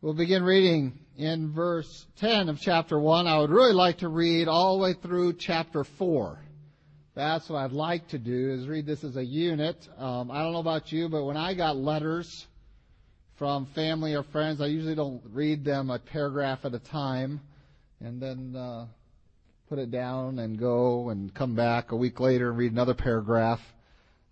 [0.00, 3.26] We'll begin reading in verse 10 of chapter 1.
[3.26, 6.38] I would really like to read all the way through chapter 4.
[7.16, 9.76] That's what I'd like to do, is read this as a unit.
[9.98, 12.46] Um, I don't know about you, but when I got letters
[13.38, 17.40] from family or friends, I usually don't read them a paragraph at a time
[17.98, 18.86] and then uh,
[19.68, 23.58] put it down and go and come back a week later and read another paragraph.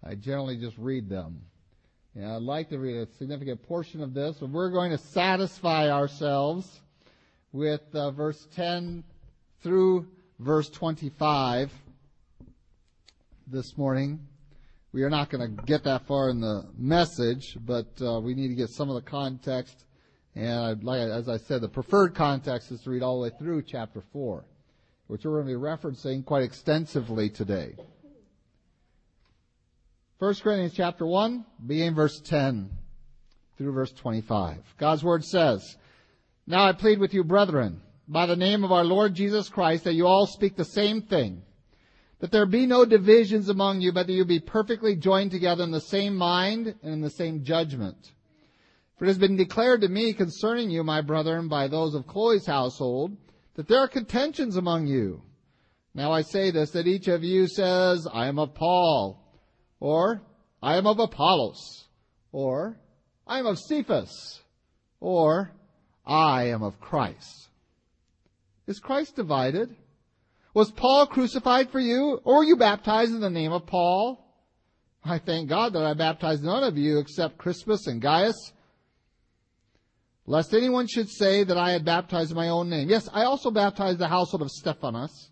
[0.00, 1.40] I generally just read them.
[2.16, 5.90] And I'd like to read a significant portion of this, but we're going to satisfy
[5.90, 6.80] ourselves
[7.52, 9.04] with uh, verse 10
[9.62, 10.06] through
[10.38, 11.70] verse 25
[13.46, 14.18] this morning.
[14.92, 18.48] We are not going to get that far in the message, but uh, we need
[18.48, 19.84] to get some of the context.
[20.34, 23.36] And I'd like, as I said, the preferred context is to read all the way
[23.38, 24.42] through chapter 4,
[25.08, 27.76] which we're going to be referencing quite extensively today.
[30.18, 32.70] 1 Corinthians chapter 1, beginning verse 10
[33.58, 34.56] through verse 25.
[34.78, 35.76] God's word says,
[36.46, 39.92] Now I plead with you, brethren, by the name of our Lord Jesus Christ, that
[39.92, 41.42] you all speak the same thing,
[42.20, 45.70] that there be no divisions among you, but that you be perfectly joined together in
[45.70, 48.12] the same mind and in the same judgment.
[48.96, 52.46] For it has been declared to me concerning you, my brethren, by those of Chloe's
[52.46, 53.14] household,
[53.56, 55.20] that there are contentions among you.
[55.92, 59.22] Now I say this, that each of you says, I am of Paul,
[59.80, 60.22] or,
[60.62, 61.86] I am of Apollos.
[62.32, 62.78] Or,
[63.26, 64.40] I am of Cephas.
[65.00, 65.52] Or,
[66.04, 67.48] I am of Christ.
[68.66, 69.74] Is Christ divided?
[70.54, 72.20] Was Paul crucified for you?
[72.24, 74.24] Or were you baptized in the name of Paul?
[75.04, 78.52] I thank God that I baptized none of you except Crispus and Gaius,
[80.26, 82.88] lest anyone should say that I had baptized in my own name.
[82.88, 85.30] Yes, I also baptized the household of Stephanas.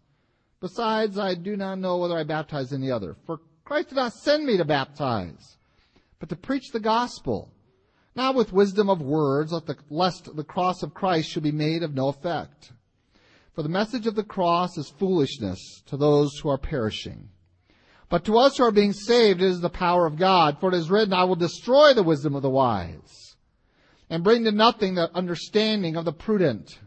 [0.60, 3.16] Besides, I do not know whether I baptized any other.
[3.26, 5.56] For Christ did not send me to baptize,
[6.18, 7.50] but to preach the gospel,
[8.14, 9.54] not with wisdom of words,
[9.88, 12.72] lest the cross of Christ should be made of no effect.
[13.54, 17.30] For the message of the cross is foolishness to those who are perishing.
[18.11, 20.77] But to us who are being saved it is the power of God, for it
[20.77, 23.36] is written, I will destroy the wisdom of the wise,
[24.10, 26.78] and bring to nothing the understanding of the prudent.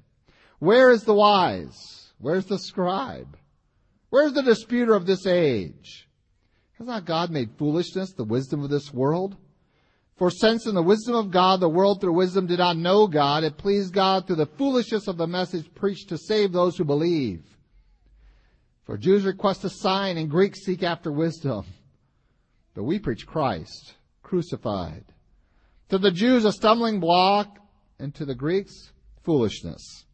[0.59, 2.11] Where is the wise?
[2.19, 3.37] Where's the scribe?
[4.09, 6.06] Where's the disputer of this age?
[6.77, 9.35] Has not God made foolishness the wisdom of this world?
[10.15, 13.43] For since in the wisdom of God the world through wisdom did not know God,
[13.43, 17.43] it pleased God through the foolishness of the message preached to save those who believe.
[18.85, 21.65] For Jews request a sign and Greeks seek after wisdom.
[22.73, 25.05] But we preach Christ, crucified.
[25.89, 27.59] To the Jews a stumbling block,
[27.99, 28.91] and to the Greeks
[29.23, 30.05] foolishness.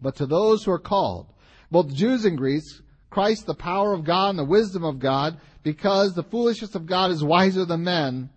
[0.00, 1.32] But to those who are called,
[1.70, 2.80] both Jews and Greeks,
[3.10, 7.10] Christ the power of God and the wisdom of God, because the foolishness of God
[7.10, 8.30] is wiser than men,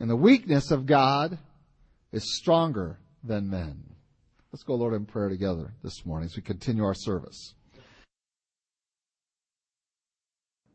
[0.00, 1.38] and the weakness of God
[2.12, 3.84] is stronger than men.
[4.52, 7.54] Let's go, Lord, in prayer together this morning as we continue our service.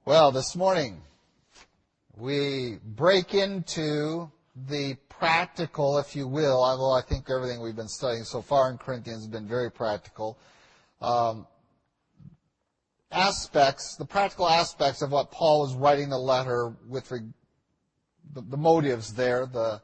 [0.05, 1.01] Well, this morning
[2.15, 4.29] we break into
[4.67, 8.77] the practical, if you will, although I think everything we've been studying so far in
[8.77, 10.37] Corinthians has been very practical.
[11.01, 11.47] Um,
[13.13, 17.21] aspects, the practical aspects of what Paul was writing the letter with re,
[18.33, 19.81] the, the, motives there, the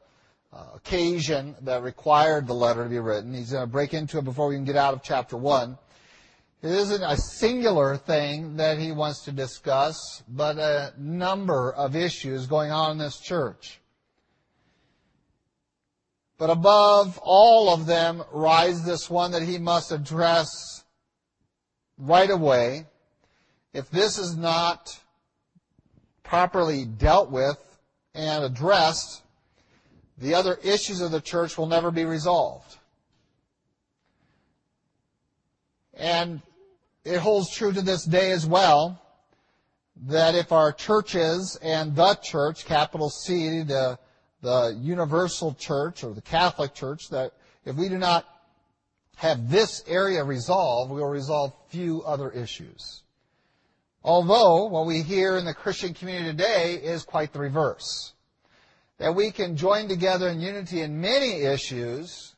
[0.52, 3.32] uh, occasion that required the letter to be written.
[3.32, 5.78] He's going to break into it before we can get out of chapter 1.
[6.62, 12.46] It isn't a singular thing that he wants to discuss, but a number of issues
[12.46, 13.80] going on in this church.
[16.36, 20.48] But above all of them rise this one that he must address
[21.98, 22.86] right away,
[23.72, 24.98] if this is not
[26.22, 27.58] properly dealt with
[28.14, 29.22] and addressed,
[30.18, 32.76] the other issues of the church will never be resolved.
[35.94, 36.42] And
[37.04, 39.00] it holds true to this day as well
[40.06, 43.98] that if our churches and the church, capital C, the,
[44.40, 47.32] the universal church or the Catholic church, that
[47.64, 48.26] if we do not
[49.16, 53.02] have this area resolved, we will resolve few other issues.
[54.02, 58.14] Although what we hear in the Christian community today is quite the reverse.
[58.98, 62.34] That we can join together in unity in many issues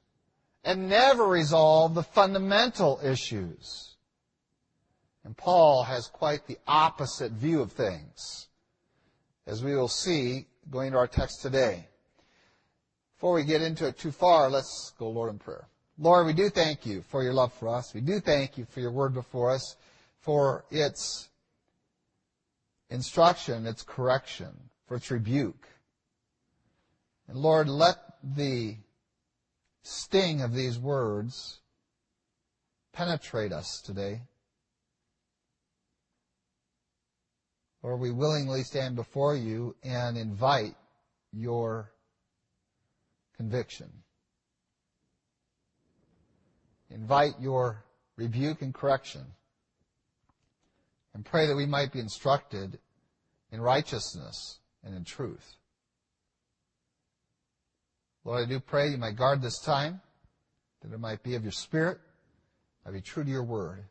[0.65, 3.97] and never resolve the fundamental issues.
[5.25, 8.49] And Paul has quite the opposite view of things,
[9.47, 11.87] as we will see going to our text today.
[13.17, 15.69] Before we get into it too far, let's go, Lord, in prayer.
[15.99, 17.95] Lord, we do thank you for your love for us.
[17.95, 19.77] We do thank you for your word before us,
[20.21, 21.29] for its
[22.93, 25.67] instruction, its correction, for its rebuke.
[27.27, 28.77] And Lord, let the
[29.83, 31.61] sting of these words
[32.93, 34.23] penetrate us today?
[37.83, 40.77] Or we willingly stand before you and invite
[41.33, 41.91] your
[43.37, 43.91] conviction.
[46.91, 47.85] Invite your
[48.17, 49.23] rebuke and correction.
[51.15, 52.79] And pray that we might be instructed
[53.51, 55.57] in righteousness and in truth.
[58.25, 60.01] Lord, I do pray you might guard this time,
[60.81, 61.99] that it might be of your spirit,
[62.85, 63.85] might be true to your word.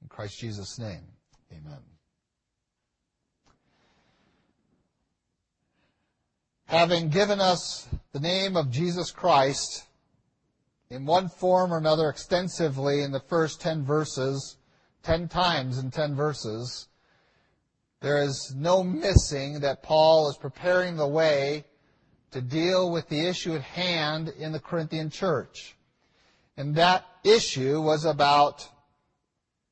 [0.00, 1.04] In Christ Jesus' name,
[1.52, 1.78] amen.
[6.64, 9.84] Having given us the name of Jesus Christ
[10.90, 14.56] in one form or another extensively in the first ten verses,
[15.02, 16.88] ten times in ten verses,
[18.00, 21.64] there is no missing that Paul is preparing the way
[22.32, 25.76] to deal with the issue at hand in the Corinthian church.
[26.56, 28.68] And that issue was about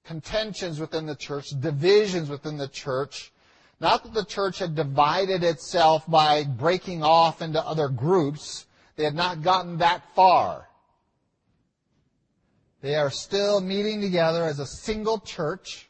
[0.05, 3.33] contentions within the church, divisions within the church.
[3.81, 8.67] Not that the church had divided itself by breaking off into other groups.
[8.97, 10.70] They had not gotten that far.
[12.81, 15.89] They are still meeting together as a single church.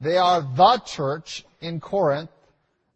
[0.00, 2.30] They are the church in Corinth.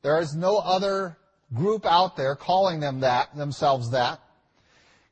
[0.03, 1.17] There is no other
[1.55, 4.21] group out there calling them that, themselves that.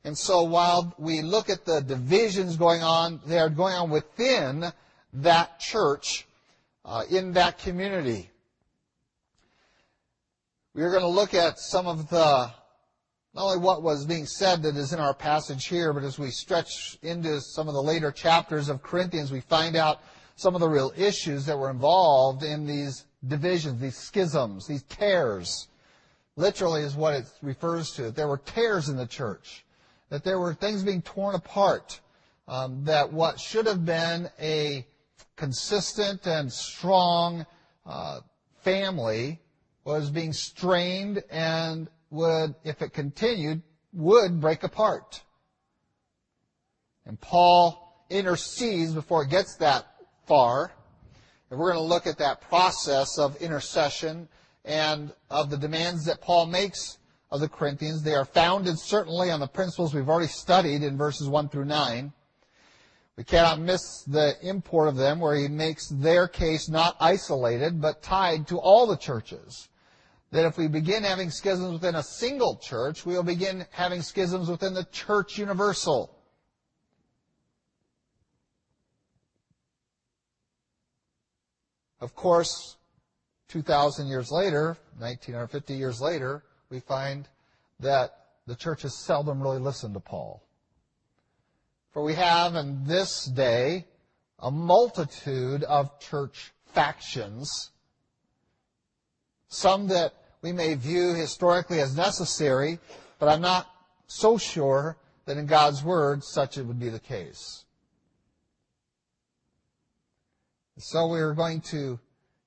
[0.03, 4.71] And so while we look at the divisions going on, they are going on within
[5.13, 6.27] that church,
[6.85, 8.29] uh, in that community.
[10.73, 12.51] We are going to look at some of the,
[13.37, 16.31] not only what was being said that is in our passage here, but as we
[16.31, 20.01] stretch into some of the later chapters of Corinthians, we find out
[20.35, 25.67] some of the real issues that were involved in these divisions, these schisms, these tears
[26.35, 28.09] literally is what it refers to.
[28.09, 29.63] There were tears in the church,
[30.09, 31.99] that there were things being torn apart,
[32.47, 34.83] um, that what should have been a
[35.35, 37.45] consistent and strong
[37.85, 38.21] uh,
[38.63, 39.39] family
[39.83, 43.61] was being strained and would, if it continued,
[43.93, 45.23] would break apart.
[47.05, 49.85] And Paul intercedes before it gets that
[50.25, 50.71] far.
[51.49, 54.27] And we're going to look at that process of intercession
[54.65, 56.97] and of the demands that Paul makes
[57.31, 58.03] of the Corinthians.
[58.03, 62.11] They are founded certainly on the principles we've already studied in verses 1 through 9.
[63.15, 68.03] We cannot miss the import of them where he makes their case not isolated but
[68.03, 69.69] tied to all the churches.
[70.31, 74.49] That if we begin having schisms within a single church, we will begin having schisms
[74.49, 76.13] within the church universal.
[81.99, 82.75] Of course,
[83.47, 87.27] 2,000 years later, 1950 years later, we find
[87.79, 88.11] that
[88.45, 90.43] the church has seldom really listened to Paul.
[91.91, 93.85] For we have in this day
[94.39, 97.71] a multitude of church factions,
[99.49, 102.79] some that we may view historically as necessary,
[103.19, 103.67] but I'm not
[104.07, 107.65] so sure that in God's Word such it would be the case.
[110.77, 111.99] So we are going to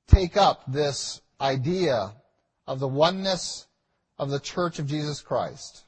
[0.07, 2.13] take up this idea
[2.67, 3.67] of the oneness
[4.19, 5.85] of the church of Jesus Christ.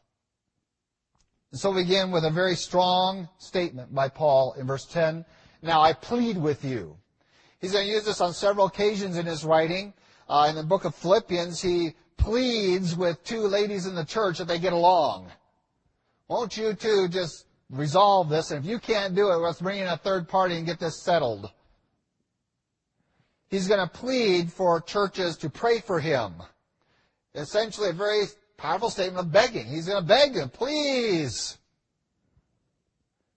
[1.52, 5.24] And so we begin with a very strong statement by Paul in verse 10.
[5.60, 6.96] Now I plead with you.
[7.60, 9.92] He's going to use this on several occasions in his writing.
[10.32, 14.48] Uh, in the book of Philippians, he pleads with two ladies in the church that
[14.48, 15.30] they get along.
[16.26, 18.50] Won't you two just resolve this?
[18.50, 21.02] And if you can't do it, let's bring in a third party and get this
[21.02, 21.50] settled.
[23.50, 26.32] He's going to plead for churches to pray for him.
[27.34, 28.24] Essentially a very
[28.56, 29.66] powerful statement of begging.
[29.66, 31.58] He's going to beg them, please.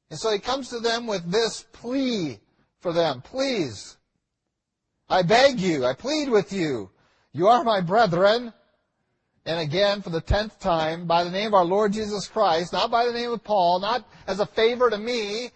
[0.10, 2.40] And so he comes to them with this plea
[2.80, 3.22] for them.
[3.22, 3.98] Please.
[5.10, 5.86] I beg you.
[5.86, 6.90] I plead with you.
[7.32, 8.54] You are my brethren.
[9.46, 12.90] And again, for the tenth time, by the name of our Lord Jesus Christ, not
[12.90, 15.52] by the name of Paul, not as a favor to me,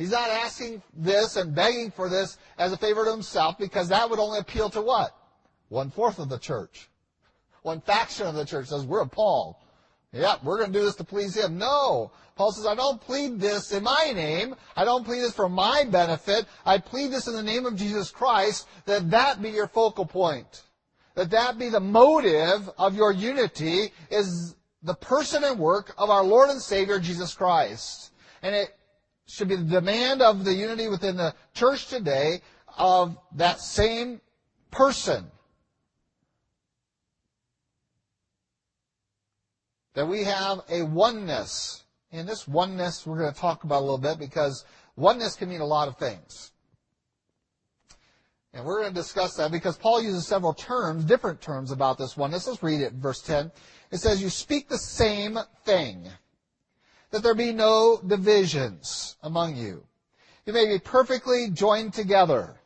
[0.00, 4.08] He's not asking this and begging for this as a favor to himself because that
[4.08, 5.14] would only appeal to what?
[5.68, 6.88] One fourth of the church.
[7.60, 9.60] One faction of the church says, we're a Paul.
[10.12, 11.58] Yeah, we're going to do this to please him.
[11.58, 12.10] No.
[12.34, 14.56] Paul says, I don't plead this in my name.
[14.76, 16.46] I don't plead this for my benefit.
[16.66, 20.64] I plead this in the name of Jesus Christ, that that be your focal point.
[21.14, 26.24] That that be the motive of your unity is the person and work of our
[26.24, 28.12] Lord and Savior Jesus Christ.
[28.42, 28.74] And it
[29.26, 32.40] should be the demand of the unity within the church today
[32.78, 34.20] of that same
[34.70, 35.30] person.
[39.94, 43.98] That we have a oneness And this oneness we're going to talk about a little
[43.98, 44.64] bit because
[44.96, 46.52] oneness can mean a lot of things.
[48.52, 52.16] And we're going to discuss that because Paul uses several terms, different terms about this
[52.16, 52.48] oneness.
[52.48, 53.52] Let's read it, verse 10.
[53.92, 56.08] It says, You speak the same thing,
[57.10, 59.84] that there be no divisions among you.
[60.46, 62.56] You may be perfectly joined together.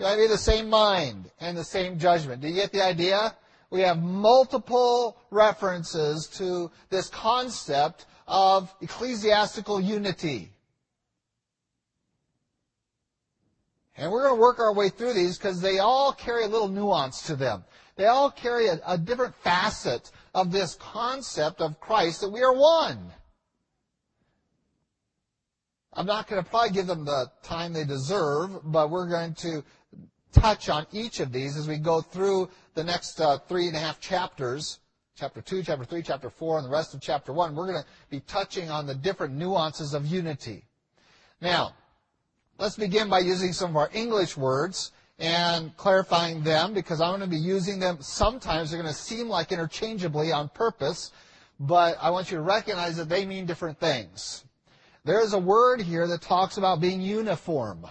[0.00, 2.40] You may be the same mind and the same judgment.
[2.40, 3.36] Do you get the idea?
[3.70, 10.52] We have multiple references to this concept of ecclesiastical unity.
[13.96, 16.68] And we're going to work our way through these because they all carry a little
[16.68, 17.64] nuance to them.
[17.96, 22.54] They all carry a, a, different facet of this concept of Christ that we are
[22.54, 23.12] one.
[25.92, 29.64] I'm not going to probably give them the time they deserve, but we're going to
[30.32, 32.48] touch on each of these as we go through
[32.78, 34.78] the next uh, three and a half chapters
[35.16, 37.56] chapter 2, chapter 3, chapter 4, and the rest of chapter 1.
[37.56, 40.62] We're going to be touching on the different nuances of unity.
[41.40, 41.74] Now,
[42.56, 47.22] let's begin by using some of our English words and clarifying them because I'm going
[47.22, 47.98] to be using them.
[48.00, 51.10] Sometimes they're going to seem like interchangeably on purpose,
[51.58, 54.44] but I want you to recognize that they mean different things.
[55.04, 57.88] There is a word here that talks about being uniform.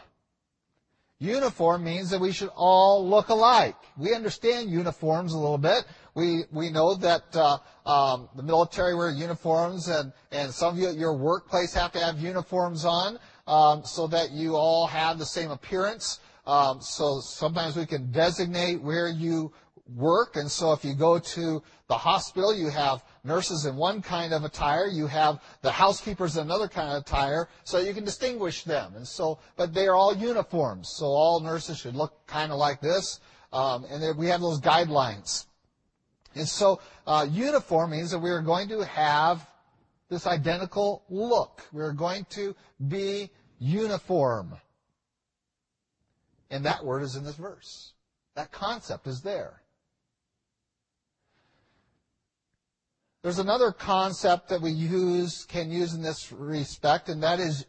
[1.20, 3.76] Uniform means that we should all look alike.
[3.98, 5.84] We understand uniforms a little bit.
[6.14, 7.58] We we know that uh,
[7.90, 12.00] um, the military wear uniforms, and and some of you at your workplace have to
[12.00, 16.20] have uniforms on um, so that you all have the same appearance.
[16.46, 19.52] Um, so sometimes we can designate where you
[19.96, 24.34] work, and so if you go to the hospital, you have nurses in one kind
[24.34, 28.64] of attire, you have the housekeepers in another kind of attire, so you can distinguish
[28.64, 28.94] them.
[28.96, 32.82] And so, but they are all uniforms, so all nurses should look kind of like
[32.82, 33.20] this,
[33.54, 35.46] um, and we have those guidelines.
[36.36, 39.48] And so, uh, uniform means that we are going to have
[40.10, 41.64] this identical look.
[41.72, 42.56] We're going to
[42.88, 43.30] be
[43.60, 44.56] uniform.
[46.50, 47.94] And that word is in this verse.
[48.36, 49.62] That concept is there.
[53.28, 57.66] There's another concept that we use, can use in this respect, and that is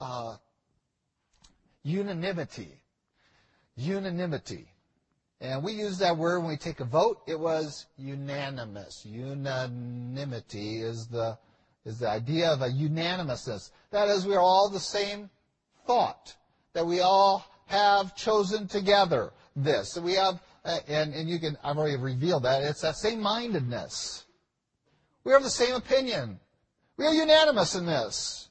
[0.00, 0.36] uh,
[1.82, 2.80] unanimity.
[3.76, 4.68] Unanimity.
[5.42, 7.18] And we use that word when we take a vote.
[7.26, 9.04] It was unanimous.
[9.04, 11.36] Unanimity is the,
[11.84, 13.72] is the idea of a unanimousness.
[13.90, 15.28] That is, we are all the same
[15.86, 16.34] thought.
[16.72, 19.98] That we all have chosen together this.
[19.98, 24.24] And we have, and, and you can, I've already revealed that, it's that same mindedness.
[25.24, 26.40] We have the same opinion.
[26.96, 28.48] We are unanimous in this.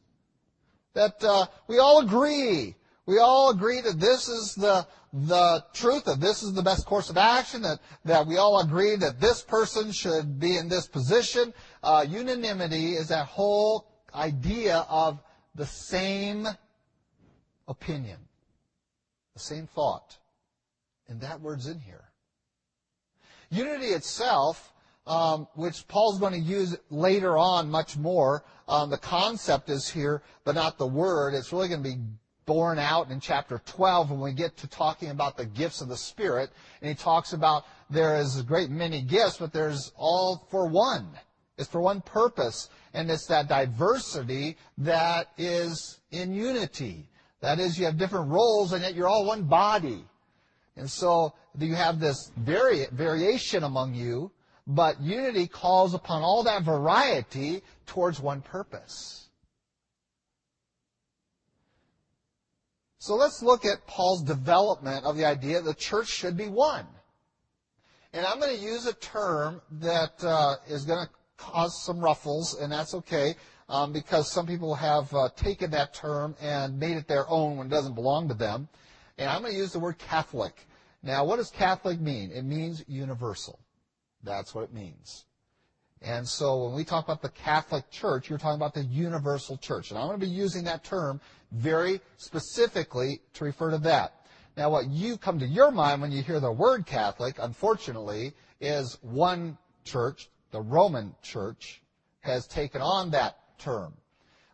[0.93, 2.75] That uh, we all agree.
[3.05, 7.09] We all agree that this is the the truth, that this is the best course
[7.09, 11.53] of action, that, that we all agree that this person should be in this position.
[11.83, 15.19] Uh, unanimity is that whole idea of
[15.55, 16.47] the same
[17.67, 18.17] opinion,
[19.33, 20.17] the same thought.
[21.09, 22.05] And that word's in here.
[23.49, 24.71] Unity itself
[25.07, 28.43] um, which Paul's going to use later on much more.
[28.67, 31.33] Um, the concept is here, but not the word.
[31.33, 31.97] It's really going to be
[32.45, 35.97] borne out in chapter 12 when we get to talking about the gifts of the
[35.97, 36.51] Spirit.
[36.81, 41.07] And he talks about there is a great many gifts, but there's all for one.
[41.57, 42.69] It's for one purpose.
[42.93, 47.07] And it's that diversity that is in unity.
[47.41, 50.05] That is, you have different roles, and yet you're all one body.
[50.75, 54.31] And so you have this vari- variation among you,
[54.67, 59.29] but unity calls upon all that variety towards one purpose.
[62.99, 66.85] So let's look at Paul's development of the idea that the church should be one.
[68.13, 72.59] And I'm going to use a term that uh, is going to cause some ruffles,
[72.59, 73.35] and that's okay,
[73.69, 77.67] um, because some people have uh, taken that term and made it their own when
[77.67, 78.67] it doesn't belong to them.
[79.17, 80.67] And I'm going to use the word Catholic.
[81.01, 82.31] Now, what does Catholic mean?
[82.31, 83.59] It means universal.
[84.23, 85.25] That's what it means.
[86.01, 89.91] And so when we talk about the Catholic Church, you're talking about the universal church.
[89.91, 94.15] And I'm going to be using that term very specifically to refer to that.
[94.57, 98.97] Now, what you come to your mind when you hear the word Catholic, unfortunately, is
[99.01, 101.81] one church, the Roman Church,
[102.21, 103.93] has taken on that term.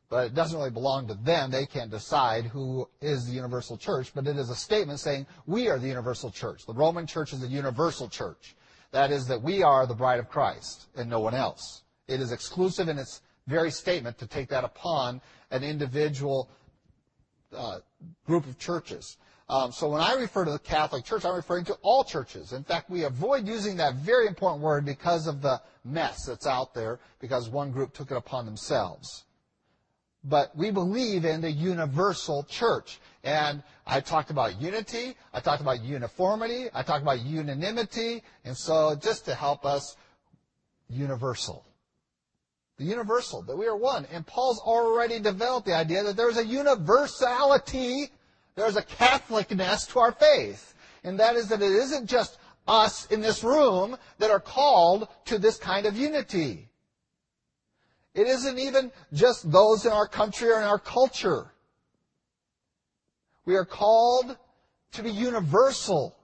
[0.10, 1.52] But it doesn't really belong to them.
[1.52, 5.68] They can't decide who is the universal church, but it is a statement saying we
[5.68, 6.66] are the universal church.
[6.66, 8.56] The Roman church is the universal church.
[8.92, 11.84] That is that we are the bride of Christ and no one else.
[12.08, 16.50] It is exclusive in its very statement to take that upon an individual
[17.56, 17.80] uh,
[18.26, 19.18] group of churches.
[19.50, 22.52] Um, so when I refer to the Catholic Church, I'm referring to all churches.
[22.52, 26.74] In fact, we avoid using that very important word because of the mess that's out
[26.74, 29.24] there, because one group took it upon themselves.
[30.24, 33.00] But we believe in the universal church.
[33.24, 38.96] And I talked about unity, I talked about uniformity, I talked about unanimity, and so
[38.96, 39.96] just to help us,
[40.90, 41.66] universal.
[42.78, 44.06] The universal, that we are one.
[44.12, 48.12] And Paul's already developed the idea that there's a universality,
[48.56, 50.74] there's a Catholicness to our faith.
[51.04, 55.38] And that is that it isn't just us in this room that are called to
[55.38, 56.70] this kind of unity.
[58.18, 61.54] It isn't even just those in our country or in our culture.
[63.46, 64.36] We are called
[64.94, 66.18] to be universal.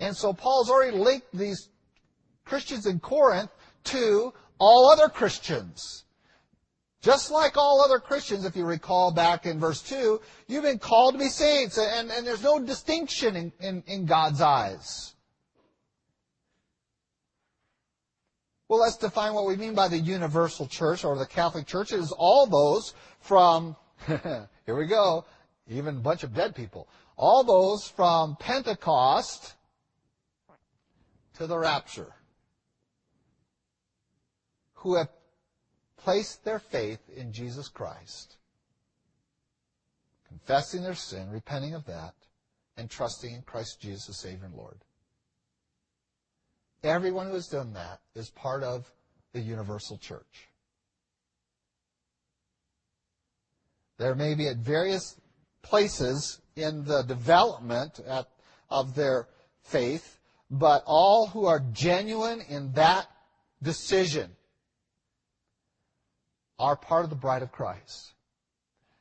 [0.00, 1.68] And so Paul's already linked these
[2.44, 3.50] Christians in Corinth
[3.84, 6.04] to all other Christians.
[7.02, 11.14] Just like all other Christians, if you recall back in verse 2, you've been called
[11.14, 15.14] to be saints, and, and there's no distinction in, in, in God's eyes.
[18.68, 21.92] Well, let's define what we mean by the universal church or the Catholic Church.
[21.92, 25.24] It is all those from, here we go,
[25.68, 26.86] even a bunch of dead people.
[27.16, 29.54] All those from Pentecost
[31.38, 32.12] to the rapture
[34.74, 35.08] who have
[35.96, 38.36] placed their faith in Jesus Christ,
[40.28, 42.14] confessing their sin, repenting of that,
[42.76, 44.84] and trusting in Christ Jesus as Savior and Lord.
[46.82, 48.90] Everyone who has done that is part of
[49.32, 50.48] the universal church.
[53.98, 55.16] There may be at various
[55.62, 58.28] places in the development at,
[58.70, 59.28] of their
[59.62, 60.18] faith,
[60.50, 63.06] but all who are genuine in that
[63.62, 64.30] decision
[66.58, 68.12] are part of the bride of Christ.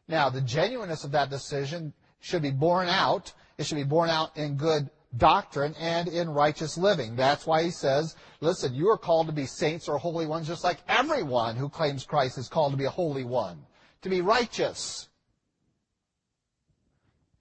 [0.07, 3.33] Now, the genuineness of that decision should be borne out.
[3.57, 7.15] It should be borne out in good doctrine and in righteous living.
[7.15, 10.63] That's why he says, listen, you are called to be saints or holy ones just
[10.63, 13.65] like everyone who claims Christ is called to be a holy one,
[14.01, 15.09] to be righteous.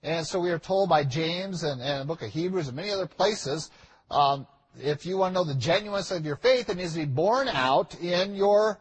[0.03, 2.91] And so we are told by James and, and the book of Hebrews and many
[2.91, 3.71] other places,
[4.09, 4.47] um,
[4.79, 7.47] if you want to know the genuineness of your faith, it needs to be borne
[7.47, 8.79] out in your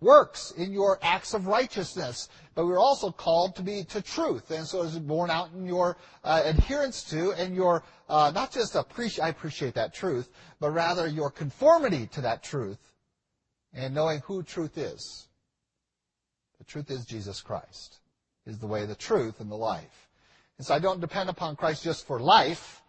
[0.00, 2.28] works, in your acts of righteousness.
[2.54, 5.96] But we're also called to be to truth, and so it's borne out in your
[6.24, 10.28] uh, adherence to and your uh, not just appreciate I appreciate that truth,
[10.60, 12.78] but rather your conformity to that truth,
[13.72, 15.28] and knowing who truth is.
[16.58, 17.98] The truth is Jesus Christ,
[18.46, 20.08] is the way, the truth, and the life.
[20.56, 22.82] And so I don't depend upon Christ just for life,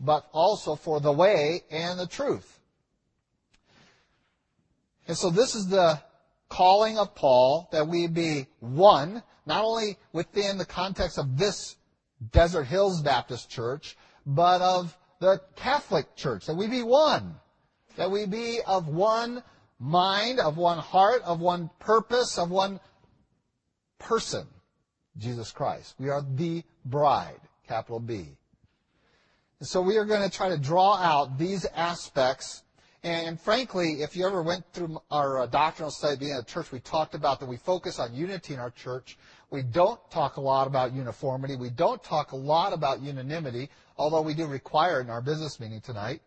[0.00, 2.58] but also for the way and the truth.
[5.06, 6.00] And so this is the
[6.48, 11.76] calling of Paul that we be one, not only within the context of this
[12.32, 17.36] Desert Hills Baptist Church, but of the Catholic Church, that we be one,
[17.96, 19.42] that we be of one
[19.78, 22.80] mind, of one heart, of one purpose, of one
[23.98, 24.46] person,
[25.16, 25.94] Jesus Christ.
[25.98, 28.36] We are the bride, capital B.
[29.58, 32.62] And so we are going to try to draw out these aspects
[33.06, 36.80] and frankly, if you ever went through our uh, doctrinal study being a church, we
[36.80, 39.16] talked about that we focus on unity in our church.
[39.50, 41.54] We don't talk a lot about uniformity.
[41.54, 45.80] We don't talk a lot about unanimity, although we do require in our business meeting
[45.80, 46.20] tonight.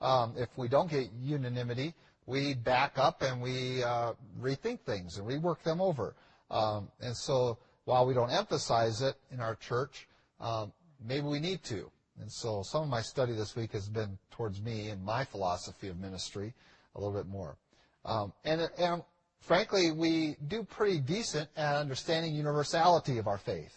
[0.00, 1.92] Um, if we don't get unanimity,
[2.24, 6.14] we back up and we uh, rethink things and rework them over.
[6.50, 10.08] Um, and so while we don't emphasize it in our church,
[10.40, 10.72] um,
[11.06, 11.90] maybe we need to.
[12.20, 15.88] And so some of my study this week has been towards me and my philosophy
[15.88, 16.54] of ministry
[16.94, 17.56] a little bit more.
[18.04, 19.02] Um, and, and
[19.40, 23.76] frankly, we do pretty decent at understanding universality of our faith.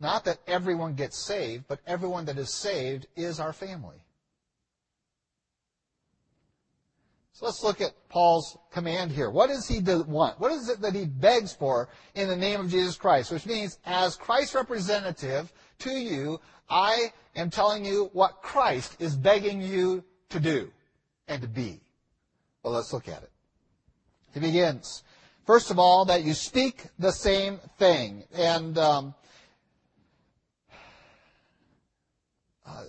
[0.00, 4.04] Not that everyone gets saved, but everyone that is saved is our family.
[7.34, 9.28] So let's look at Paul's command here.
[9.28, 10.38] What does he want?
[10.38, 13.32] What is it that he begs for in the name of Jesus Christ?
[13.32, 19.60] Which means, as Christ's representative to you, I am telling you what Christ is begging
[19.60, 20.70] you to do
[21.28, 21.80] and to be.
[22.62, 23.30] Well, let's look at it.
[24.32, 25.02] He begins.
[25.46, 28.24] First of all, that you speak the same thing.
[28.34, 29.14] And um,
[32.66, 32.84] uh,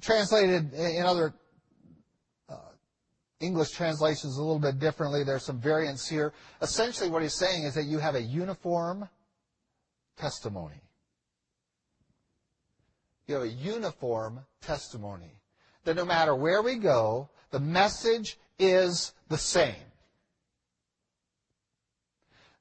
[0.00, 1.32] translated in other
[2.48, 2.56] uh,
[3.38, 5.22] English translations a little bit differently.
[5.22, 6.32] There's some variants here.
[6.60, 9.08] Essentially, what he's saying is that you have a uniform
[10.16, 10.82] testimony
[13.30, 15.40] you have a uniform testimony.
[15.84, 19.74] That no matter where we go, the message is the same.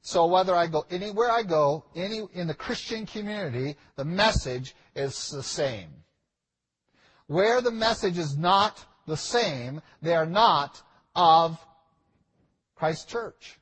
[0.01, 5.29] So whether I go anywhere I go, any in the Christian community, the message is
[5.29, 5.89] the same.
[7.27, 10.81] Where the message is not the same, they are not
[11.15, 11.59] of
[12.75, 13.59] Christ's Church.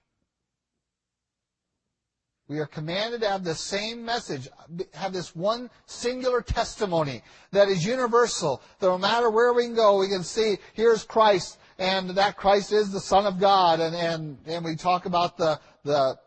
[2.50, 4.48] We are commanded to have the same message,
[4.94, 8.62] have this one singular testimony that is universal.
[8.80, 12.72] That no matter where we can go, we can see here's Christ, and that Christ
[12.72, 16.18] is the Son of God, and and and we talk about the the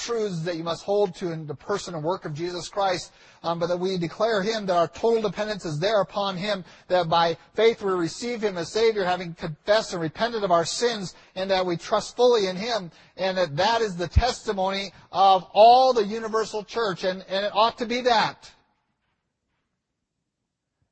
[0.00, 3.58] truths that you must hold to in the person and work of Jesus Christ, um,
[3.58, 7.36] but that we declare Him, that our total dependence is there upon Him, that by
[7.54, 11.64] faith we receive Him as Savior, having confessed and repented of our sins, and that
[11.64, 16.64] we trust fully in Him, and that that is the testimony of all the universal
[16.64, 18.50] church, and, and it ought to be that.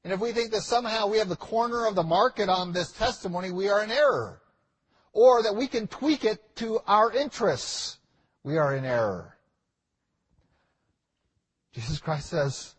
[0.05, 2.92] And if we think that somehow we have the corner of the market on this
[2.92, 4.40] testimony, we are in error.
[5.12, 7.97] Or that we can tweak it to our interests
[8.48, 9.37] we are in error.
[11.74, 12.76] Jesus Christ says,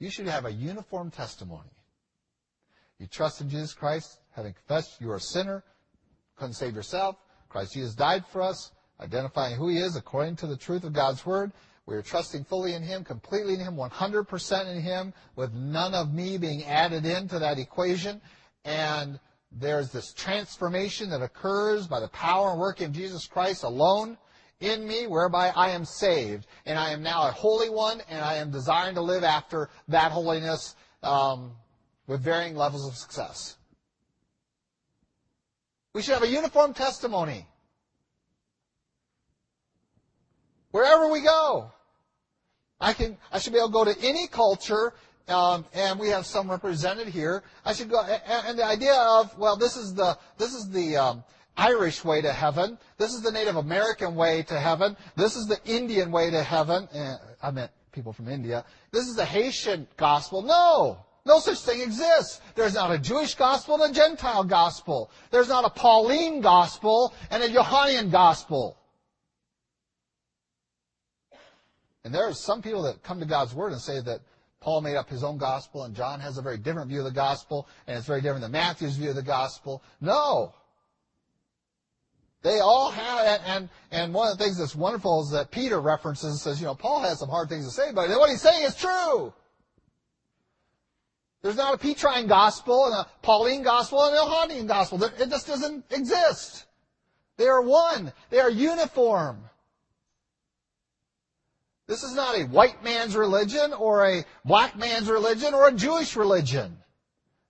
[0.00, 1.70] you should have a uniform testimony.
[2.98, 5.62] You trust in Jesus Christ, having confessed you are a sinner,
[6.34, 7.14] couldn't save yourself.
[7.48, 11.24] Christ Jesus died for us, identifying who he is according to the truth of God's
[11.24, 11.52] word.
[11.86, 16.12] We are trusting fully in him, completely in him, 100% in him, with none of
[16.12, 18.20] me being added into that equation.
[18.64, 19.20] And
[19.52, 24.18] there's this transformation that occurs by the power and work of Jesus Christ alone
[24.60, 26.46] in me whereby I am saved.
[26.64, 30.12] And I am now a holy one, and I am desiring to live after that
[30.12, 31.52] holiness um,
[32.06, 33.56] with varying levels of success.
[35.92, 37.46] We should have a uniform testimony.
[40.70, 41.72] Wherever we go.
[42.78, 44.92] I can, I should be able to go to any culture,
[45.28, 47.42] um, and we have some represented here.
[47.64, 51.24] I should go, and, the idea of, well, this is the, this is the, um,
[51.56, 52.78] Irish way to heaven.
[52.98, 54.96] This is the Native American way to heaven.
[55.16, 56.88] This is the Indian way to heaven.
[56.92, 58.64] Eh, I meant people from India.
[58.90, 60.42] This is the Haitian gospel.
[60.42, 60.98] No!
[61.24, 62.40] No such thing exists.
[62.54, 65.10] There's not a Jewish gospel and a Gentile gospel.
[65.32, 68.76] There's not a Pauline gospel and a Johannine gospel.
[72.04, 74.20] And there are some people that come to God's Word and say that
[74.60, 77.10] Paul made up his own gospel and John has a very different view of the
[77.10, 79.82] gospel and it's very different than Matthew's view of the gospel.
[80.00, 80.54] No.
[82.46, 86.30] They all have, and, and one of the things that's wonderful is that Peter references
[86.30, 88.62] and says, you know, Paul has some hard things to say, but what he's saying
[88.62, 89.34] is true.
[91.42, 95.02] There's not a Petrine gospel and a Pauline gospel and a Johannine gospel.
[95.02, 96.66] It just doesn't exist.
[97.36, 98.12] They are one.
[98.30, 99.38] They are uniform.
[101.88, 106.14] This is not a white man's religion or a black man's religion or a Jewish
[106.14, 106.76] religion.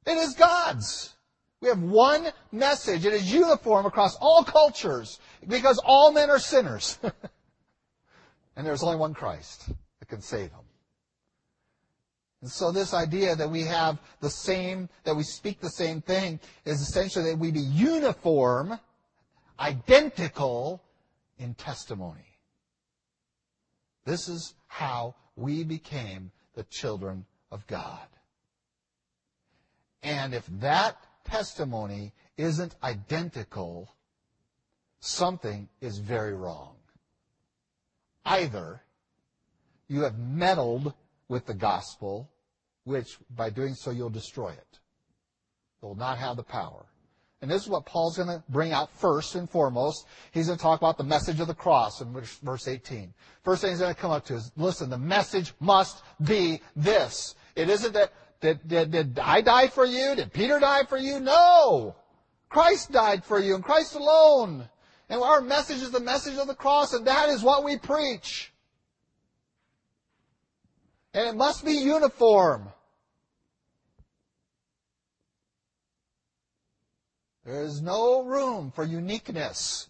[0.06, 1.15] It is God's.
[1.60, 3.06] We have one message.
[3.06, 6.98] It is uniform across all cultures because all men are sinners.
[8.56, 10.60] and there's only one Christ that can save them.
[12.42, 16.38] And so this idea that we have the same, that we speak the same thing
[16.64, 18.78] is essentially that we be uniform,
[19.58, 20.82] identical
[21.38, 22.38] in testimony.
[24.04, 28.06] This is how we became the children of God.
[30.02, 33.94] And if that testimony isn't identical,
[35.00, 36.74] something is very wrong.
[38.24, 38.82] Either
[39.88, 40.92] you have meddled
[41.28, 42.30] with the gospel,
[42.84, 44.78] which by doing so you'll destroy it.
[45.82, 46.86] It will not have the power.
[47.42, 50.06] And this is what Paul's going to bring out first and foremost.
[50.32, 52.12] He's going to talk about the message of the cross in
[52.42, 53.12] verse 18.
[53.44, 57.34] First thing he's going to come up to is, listen, the message must be this.
[57.54, 60.14] It isn't that did, did, did I die for you?
[60.14, 61.20] Did Peter die for you?
[61.20, 61.96] No!
[62.48, 64.68] Christ died for you and Christ alone.
[65.08, 68.52] And our message is the message of the cross and that is what we preach.
[71.14, 72.68] And it must be uniform.
[77.44, 79.88] There is no room for uniqueness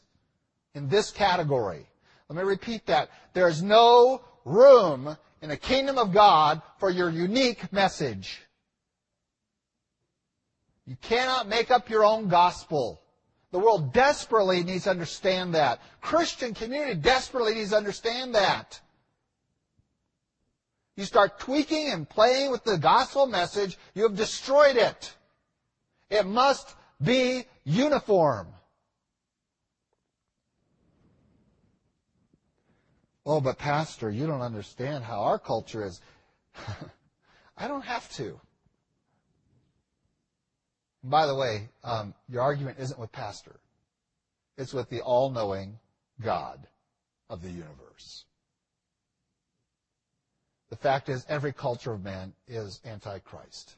[0.74, 1.86] in this category.
[2.28, 3.08] Let me repeat that.
[3.32, 8.40] There is no room in the kingdom of God for your unique message.
[10.86, 13.02] You cannot make up your own gospel.
[13.50, 15.80] The world desperately needs to understand that.
[16.00, 18.80] Christian community desperately needs to understand that.
[20.96, 25.14] You start tweaking and playing with the gospel message, you have destroyed it.
[26.08, 28.48] It must be uniform.
[33.26, 36.00] Oh, but Pastor, you don't understand how our culture is.
[37.56, 38.40] I don't have to.
[41.02, 43.56] By the way, um, your argument isn't with Pastor.
[44.56, 45.78] It's with the all-knowing
[46.22, 46.66] God.
[47.28, 48.24] of the universe.
[50.70, 53.74] The fact is, every culture of man is antichrist.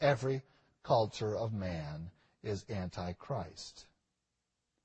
[0.00, 0.42] Every
[0.82, 2.10] culture of man
[2.42, 3.86] is antichrist.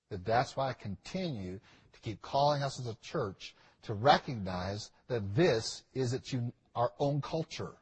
[0.10, 1.60] That's why I continue
[2.01, 6.33] keep calling us as a church to recognize that this is its,
[6.75, 7.73] our own culture.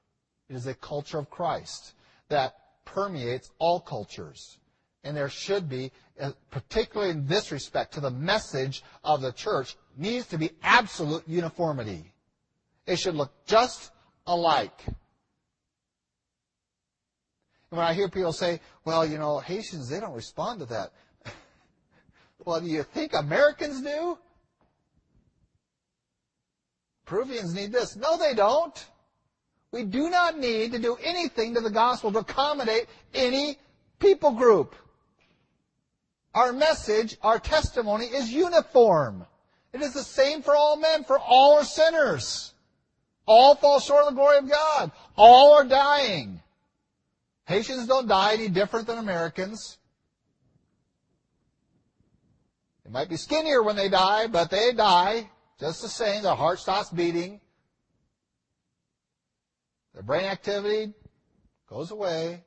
[0.49, 1.93] It is a culture of Christ
[2.29, 2.55] that
[2.85, 4.57] permeates all cultures.
[5.03, 9.75] And there should be, uh, particularly in this respect, to the message of the church,
[9.95, 12.11] needs to be absolute uniformity.
[12.85, 13.91] It should look just
[14.25, 14.81] alike.
[17.71, 20.91] And when I hear people say, well, you know, Haitians, they don't respond to that.
[22.45, 24.17] Well, do you think Americans do?
[27.05, 27.95] Peruvians need this.
[27.95, 28.85] No, they don't.
[29.71, 33.57] We do not need to do anything to the gospel to accommodate any
[33.99, 34.75] people group.
[36.33, 39.25] Our message, our testimony is uniform.
[39.73, 42.53] It is the same for all men, for all are sinners.
[43.25, 44.91] All fall short of the glory of God.
[45.15, 46.41] All are dying.
[47.45, 49.78] Haitians don't die any different than Americans.
[52.89, 56.23] They might be skinnier when they die, but they die just the same.
[56.23, 57.39] Their heart stops beating.
[59.93, 60.93] Their brain activity
[61.69, 62.43] goes away,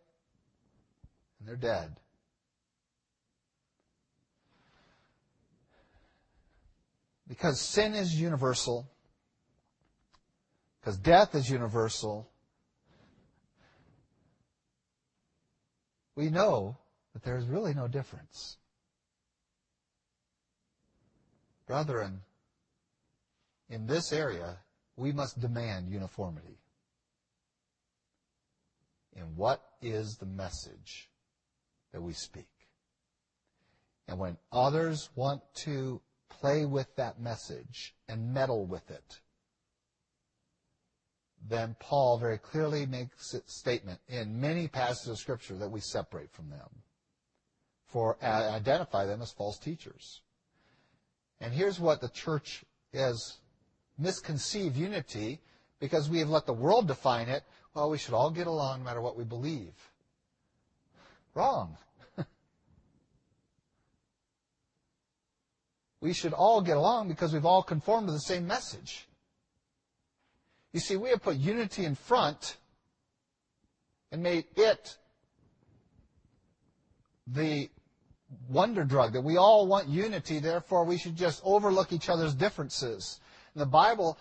[1.38, 1.94] and they're dead.
[7.28, 8.90] Because sin is universal,
[10.80, 12.28] because death is universal,
[16.16, 16.78] we know
[17.12, 18.56] that there is really no difference.
[21.72, 22.20] Brethren,
[23.70, 24.58] in this area,
[24.98, 26.58] we must demand uniformity.
[29.16, 31.08] In what is the message
[31.94, 32.50] that we speak?
[34.06, 39.20] And when others want to play with that message and meddle with it,
[41.48, 46.32] then Paul very clearly makes a statement in many passages of Scripture that we separate
[46.32, 46.68] from them,
[47.86, 50.20] for uh, identify them as false teachers.
[51.42, 53.38] And here's what the church has
[53.98, 55.40] misconceived unity
[55.80, 57.42] because we have let the world define it.
[57.74, 59.72] Well, we should all get along no matter what we believe.
[61.34, 61.76] Wrong.
[66.00, 69.08] we should all get along because we've all conformed to the same message.
[70.72, 72.56] You see, we have put unity in front
[74.12, 74.96] and made it
[77.26, 77.68] the
[78.48, 83.20] wonder drug that we all want unity, therefore we should just overlook each other's differences.
[83.54, 84.18] And the Bible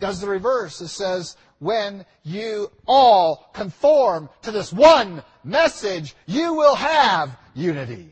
[0.00, 0.80] does the reverse.
[0.80, 8.10] It says, when you all conform to this one message, you will have unity.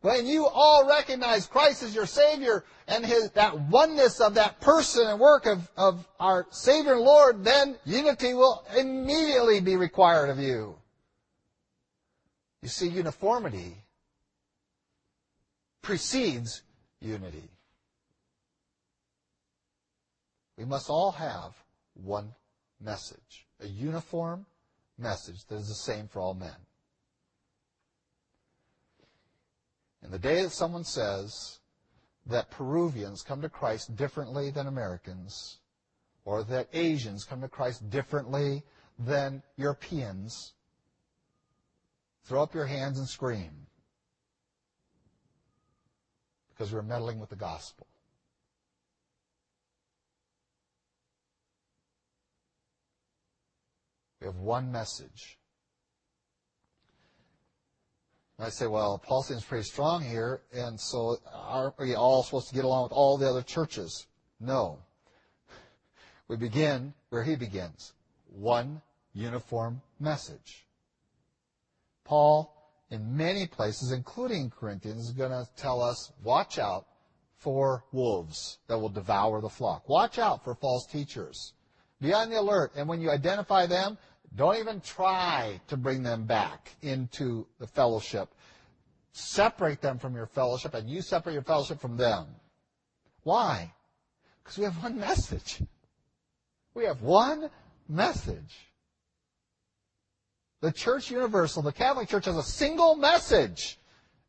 [0.00, 5.08] When you all recognize Christ as your Savior and his, that oneness of that person
[5.08, 10.38] and work of, of our Savior and Lord, then unity will immediately be required of
[10.38, 10.76] you.
[12.62, 13.76] You see, uniformity
[15.82, 16.62] precedes
[17.00, 17.50] unity.
[20.56, 21.54] We must all have
[21.94, 22.34] one
[22.80, 24.46] message, a uniform
[24.98, 26.56] message that is the same for all men.
[30.02, 31.60] And the day that someone says
[32.26, 35.58] that Peruvians come to Christ differently than Americans,
[36.24, 38.62] or that Asians come to Christ differently
[38.98, 40.52] than Europeans,
[42.24, 43.66] throw up your hands and scream.
[46.58, 47.86] Because we're meddling with the gospel.
[54.20, 55.38] We have one message.
[58.36, 62.48] And I say, well, Paul seems pretty strong here, and so are we all supposed
[62.48, 64.08] to get along with all the other churches?
[64.40, 64.80] No.
[66.26, 67.92] We begin where he begins.
[68.26, 68.82] One
[69.14, 70.66] uniform message.
[72.04, 72.52] Paul,
[72.90, 76.86] in many places, including Corinthians, is going to tell us, watch out
[77.36, 79.88] for wolves that will devour the flock.
[79.88, 81.52] Watch out for false teachers.
[82.00, 83.98] Be on the alert, and when you identify them,
[84.34, 88.28] don't even try to bring them back into the fellowship.
[89.12, 92.26] Separate them from your fellowship, and you separate your fellowship from them.
[93.22, 93.72] Why?
[94.42, 95.62] Because we have one message.
[96.74, 97.50] We have one
[97.88, 98.67] message.
[100.60, 103.78] The Church Universal, the Catholic Church, has a single message.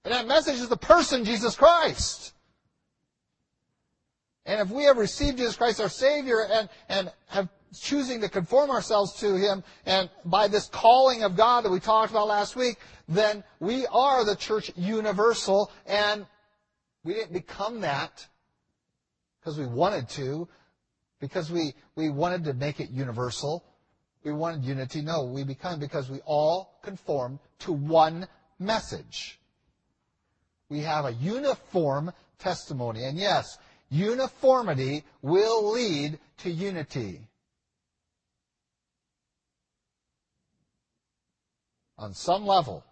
[0.04, 2.34] And that message is the person, Jesus Christ.
[4.46, 8.72] And if we have received Jesus Christ our Savior and, and have choosing to conform
[8.72, 12.78] ourselves to Him and by this calling of God that we talked about last week,
[13.08, 16.26] then we are the church universal and
[17.04, 18.28] we didn't become that
[19.40, 20.48] because we wanted to,
[21.20, 23.64] because we, we wanted to make it universal.
[24.24, 25.02] We wanted unity.
[25.02, 28.28] No, we become because we all conform to one
[28.60, 29.40] message.
[30.70, 33.06] We have a uniform testimony.
[33.06, 33.58] And yes,
[33.90, 37.22] uniformity will lead to unity.
[41.98, 42.84] On some level,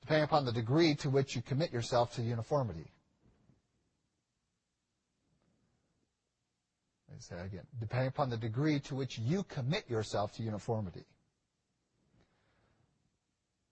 [0.00, 2.90] depending upon the degree to which you commit yourself to uniformity.
[7.10, 7.66] Me say again.
[7.80, 11.04] Depending upon the degree to which you commit yourself to uniformity.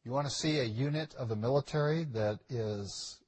[0.04, 3.18] You want to see a unit of the military that is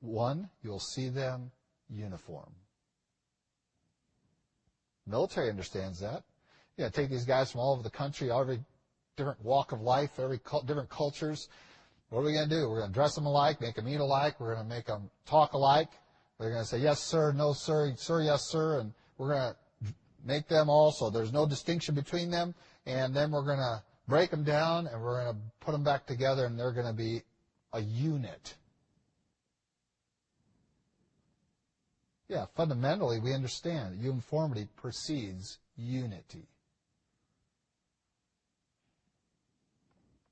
[0.00, 1.50] one, you'll see them
[1.90, 2.52] uniform.
[5.06, 6.22] Military understands that.
[6.76, 8.60] You know, take these guys from all over the country, every
[9.16, 11.48] different walk of life, every different cultures.
[12.10, 12.68] What are we going to do?
[12.68, 14.38] We're going to dress them alike, make them eat alike.
[14.38, 15.90] We're going to make them talk alike.
[16.38, 19.56] They're going to say yes, sir, no, sir, sir, yes, sir, and we're going to
[20.24, 22.54] make them all so there's no distinction between them.
[22.86, 26.06] And then we're going to break them down and we're going to put them back
[26.06, 27.22] together and they're going to be
[27.72, 28.54] a unit.
[32.28, 36.46] Yeah, fundamentally we understand that uniformity precedes unity.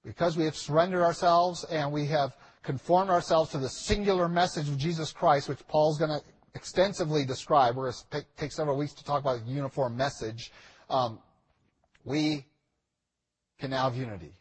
[0.05, 4.79] Because we have surrendered ourselves and we have conformed ourselves to the singular message of
[4.79, 6.25] Jesus Christ, which Paul's going to
[6.57, 7.77] extensively describe.
[7.77, 10.51] We're going to take several weeks to talk about the uniform message.
[10.91, 11.21] Um,
[12.05, 12.47] we
[13.61, 14.33] can now have unity.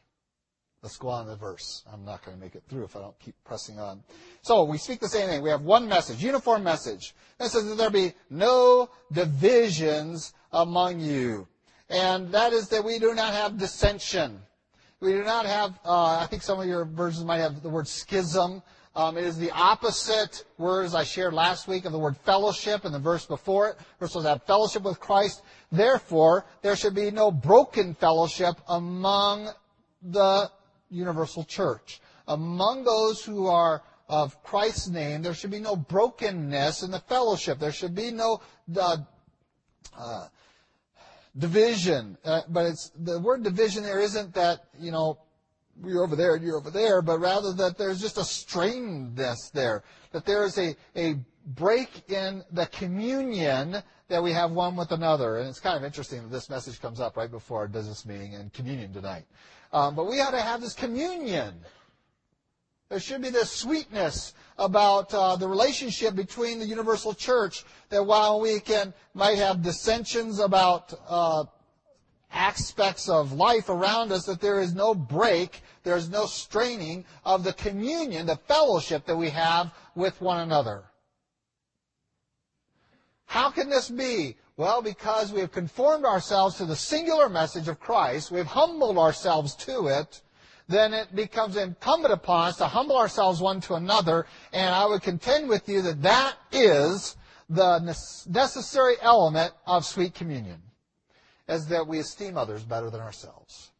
[0.82, 1.84] Let's go on to the verse.
[1.92, 4.04] I'm not going to make it through if I don't keep pressing on.
[4.44, 5.42] So we speak the same thing.
[5.42, 7.16] We have one message, uniform message.
[7.40, 11.48] It says that there be no divisions among you.
[11.90, 14.40] And that is that we do not have dissension.
[15.00, 17.88] We do not have, uh, I think some of your versions might have the word
[17.88, 18.62] schism.
[18.96, 22.94] Um, it is the opposite words I shared last week of the word fellowship in
[22.94, 23.76] the verse before it.
[24.00, 25.42] We're have fellowship with Christ.
[25.70, 29.50] Therefore, there should be no broken fellowship among
[30.02, 30.50] the
[30.90, 32.00] universal church.
[32.28, 37.60] Among those who are of Christ's name, there should be no brokenness in the fellowship.
[37.60, 38.40] There should be no
[38.78, 38.98] uh,
[39.98, 40.28] uh,
[41.38, 42.18] division.
[42.24, 45.18] Uh, but it's the word division there isn't that you know
[45.84, 49.84] you're over there and you're over there, but rather that there's just a strainedness there.
[50.12, 55.38] That there is a, a break in the communion that we have one with another.
[55.38, 58.36] And it's kind of interesting that this message comes up right before our business meeting
[58.36, 59.26] and communion tonight.
[59.74, 61.56] Um, but we ought to have this communion.
[62.90, 68.40] There should be this sweetness about uh, the relationship between the universal church that while
[68.40, 71.46] we can might have dissensions about uh,
[72.36, 77.44] aspects of life around us, that there is no break, there is no straining of
[77.44, 80.84] the communion, the fellowship that we have with one another.
[83.26, 84.36] How can this be?
[84.58, 89.56] Well, because we have conformed ourselves to the singular message of Christ, we've humbled ourselves
[89.56, 90.22] to it,
[90.68, 95.02] then it becomes incumbent upon us to humble ourselves one to another, and I would
[95.02, 97.18] contend with you that that is
[97.50, 97.80] the
[98.28, 100.62] necessary element of sweet communion,
[101.48, 103.72] is that we esteem others better than ourselves.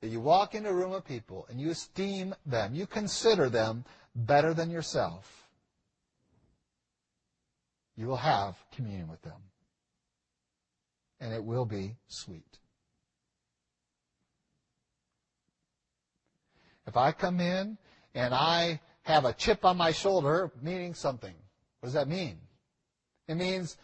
[0.00, 3.84] That you walk into a room of people and you esteem them, you consider them
[4.14, 5.46] better than yourself
[7.96, 9.40] you will have communion with them.
[11.18, 12.58] And it will be sweet.
[16.86, 17.78] If I come in
[18.14, 21.34] and I have a chip on my shoulder, meaning something,
[21.80, 22.38] what does that mean?
[23.28, 23.76] It means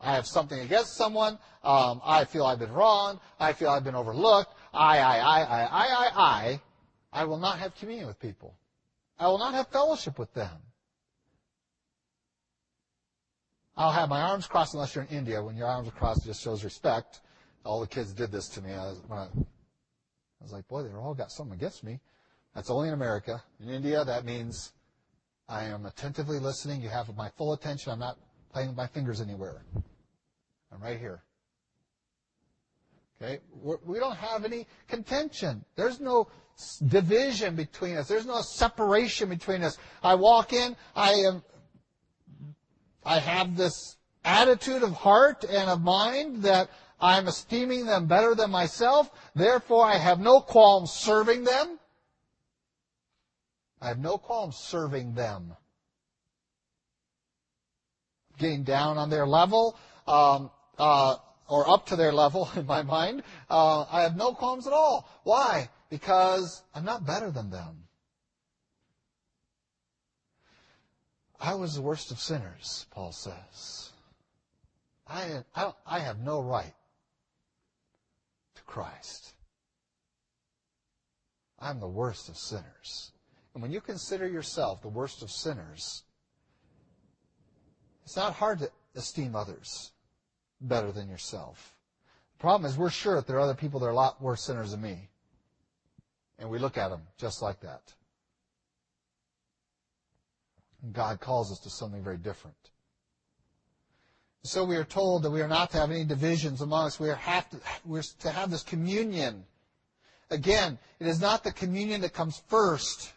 [0.00, 1.38] I have something against someone.
[1.64, 3.20] Um, I feel I've been wrong.
[3.40, 4.54] I feel I've been overlooked.
[4.72, 6.60] I, I, I, I, I, I, I.
[7.12, 8.54] I will not have communion with people.
[9.18, 10.58] I will not have fellowship with them.
[13.76, 15.42] I'll have my arms crossed unless you're in India.
[15.42, 17.20] When your arms are crossed, it just shows respect.
[17.64, 18.72] All the kids did this to me.
[18.72, 19.28] I was, I, I
[20.42, 22.00] was like, boy, they've all got something against me.
[22.54, 23.42] That's only in America.
[23.60, 24.72] In India, that means
[25.48, 26.80] I am attentively listening.
[26.80, 27.92] You have my full attention.
[27.92, 28.16] I'm not
[28.56, 29.66] playing with my fingers anywhere.
[30.72, 31.22] I'm right here.
[33.20, 33.40] Okay?
[33.62, 35.62] We do not have any contention.
[35.74, 36.28] There's no
[36.88, 38.08] division between us.
[38.08, 39.76] There's no separation between us.
[40.02, 41.42] I walk in, I am
[43.04, 48.50] I have this attitude of heart and of mind that I'm esteeming them better than
[48.50, 49.10] myself.
[49.34, 51.78] Therefore, I have no qualms serving them.
[53.82, 55.56] I have no qualms serving them.
[58.38, 59.76] Getting down on their level,
[60.06, 61.16] um, uh,
[61.48, 65.08] or up to their level in my mind, uh, I have no qualms at all.
[65.24, 65.70] Why?
[65.90, 67.84] Because I'm not better than them.
[71.40, 73.90] I was the worst of sinners, Paul says.
[75.06, 76.74] I, I, I have no right
[78.56, 79.34] to Christ.
[81.58, 83.12] I'm the worst of sinners.
[83.54, 86.02] And when you consider yourself the worst of sinners,
[88.06, 89.90] it's not hard to esteem others
[90.60, 91.74] better than yourself.
[92.38, 94.44] The problem is we're sure that there are other people that are a lot worse
[94.44, 95.08] sinners than me.
[96.38, 97.82] And we look at them just like that.
[100.82, 102.56] And God calls us to something very different.
[104.44, 107.00] So we are told that we are not to have any divisions among us.
[107.00, 109.44] We are have to, we're to have this communion.
[110.30, 113.12] Again, it is not the communion that comes first.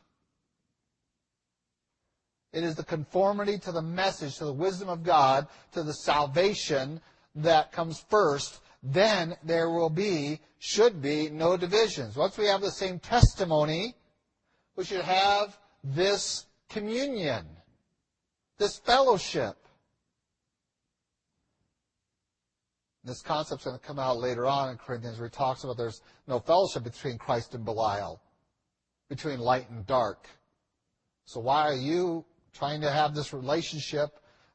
[2.51, 6.99] It is the conformity to the message, to the wisdom of God, to the salvation
[7.35, 8.59] that comes first.
[8.81, 12.15] Then there will be, should be, no divisions.
[12.15, 13.93] Once we have the same testimony,
[14.75, 17.45] we should have this communion,
[18.57, 19.55] this fellowship.
[23.03, 26.01] This concept's going to come out later on in Corinthians where he talks about there's
[26.27, 28.19] no fellowship between Christ and Belial,
[29.07, 30.27] between light and dark.
[31.25, 34.09] So why are you trying to have this relationship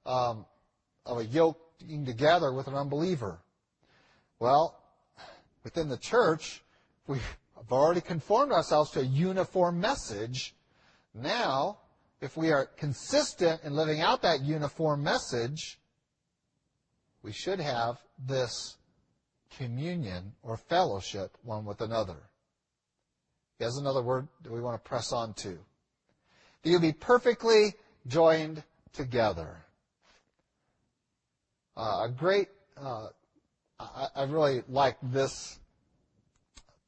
[0.07, 0.47] um,
[1.07, 3.41] of a yoking together with an unbeliever?
[4.39, 4.79] Well,
[5.63, 6.63] within the church,
[7.07, 10.55] we have already conformed ourselves to a uniform message.
[11.15, 11.79] Now,
[12.21, 15.79] if we are consistent in living out that uniform message,
[17.23, 18.77] we should have this
[19.57, 22.17] communion or fellowship one with another.
[23.59, 25.59] Here's another word that we want to press on to.
[26.65, 27.75] You'll be perfectly
[28.07, 29.65] joined together.
[31.77, 33.09] Uh, a great, uh,
[33.81, 35.59] I, I, really like this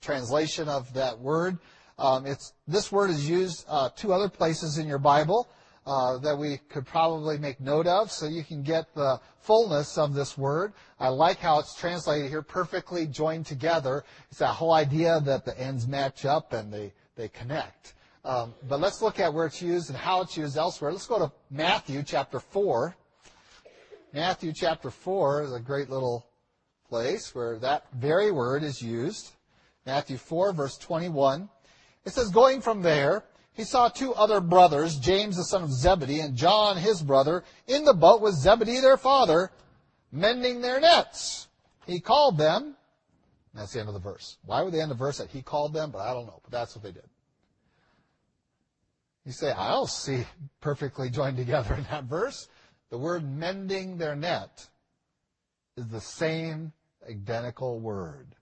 [0.00, 1.58] translation of that word.
[1.98, 5.48] Um, it's this word is used uh, two other places in your Bible
[5.86, 10.14] uh, that we could probably make note of, so you can get the fullness of
[10.14, 10.72] this word.
[11.00, 14.04] I like how it's translated here, perfectly joined together.
[14.30, 17.94] It's that whole idea that the ends match up and they they connect.
[18.26, 20.90] Um, but let's look at where it's used and how it's used elsewhere.
[20.90, 22.96] Let's go to Matthew chapter 4.
[24.12, 26.26] Matthew chapter 4 is a great little
[26.88, 29.30] place where that very word is used.
[29.86, 31.48] Matthew 4, verse 21.
[32.04, 33.22] It says, Going from there,
[33.52, 37.84] he saw two other brothers, James the son of Zebedee and John his brother, in
[37.84, 39.52] the boat with Zebedee their father,
[40.10, 41.46] mending their nets.
[41.86, 42.74] He called them.
[43.54, 44.36] That's the end of the verse.
[44.44, 45.92] Why would they end the verse that he called them?
[45.92, 46.40] But I don't know.
[46.42, 47.08] But that's what they did.
[49.26, 50.24] You say, I don't see
[50.60, 52.48] perfectly joined together in that verse.
[52.90, 54.68] The word mending their net
[55.76, 56.72] is the same
[57.08, 58.36] identical word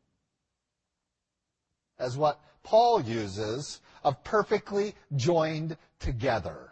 [1.98, 6.70] as what Paul uses of perfectly joined together.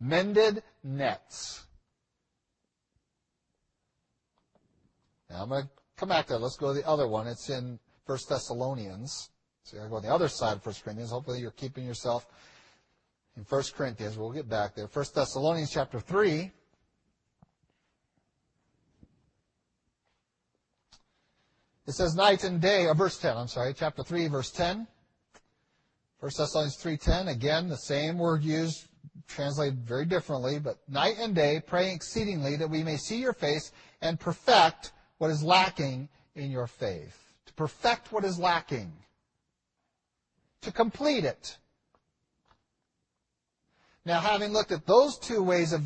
[0.00, 1.66] Mended nets.
[5.30, 6.40] Now I'm going to come back to that.
[6.40, 7.28] Let's go to the other one.
[7.28, 9.30] It's in 1 Thessalonians.
[9.68, 11.10] So you got to go on the other side of 1 Corinthians.
[11.10, 12.26] Hopefully you're keeping yourself
[13.36, 14.16] in 1 Corinthians.
[14.16, 14.86] We'll get back there.
[14.86, 16.50] 1 Thessalonians chapter 3.
[21.86, 24.86] It says night and day, or verse 10, I'm sorry, chapter 3, verse 10.
[26.20, 28.88] 1 Thessalonians 3.10, again, the same word used,
[29.26, 33.70] translated very differently, but night and day, praying exceedingly that we may see your face
[34.00, 37.34] and perfect what is lacking in your faith.
[37.44, 38.92] To perfect what is lacking
[40.62, 41.56] to complete it.
[44.04, 45.82] Now, having looked at those two ways of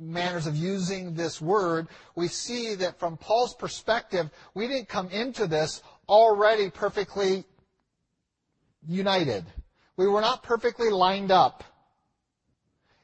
[0.00, 1.86] manners of using this word,
[2.16, 7.44] we see that from Paul's perspective, we didn't come into this already perfectly
[8.88, 9.44] united.
[9.96, 11.62] We were not perfectly lined up.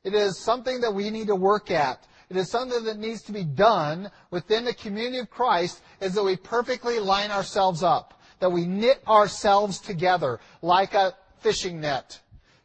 [0.03, 2.05] It is something that we need to work at.
[2.29, 6.25] It is something that needs to be done within the community of Christ is that
[6.25, 12.19] we perfectly line ourselves up that we knit ourselves together like a fishing net.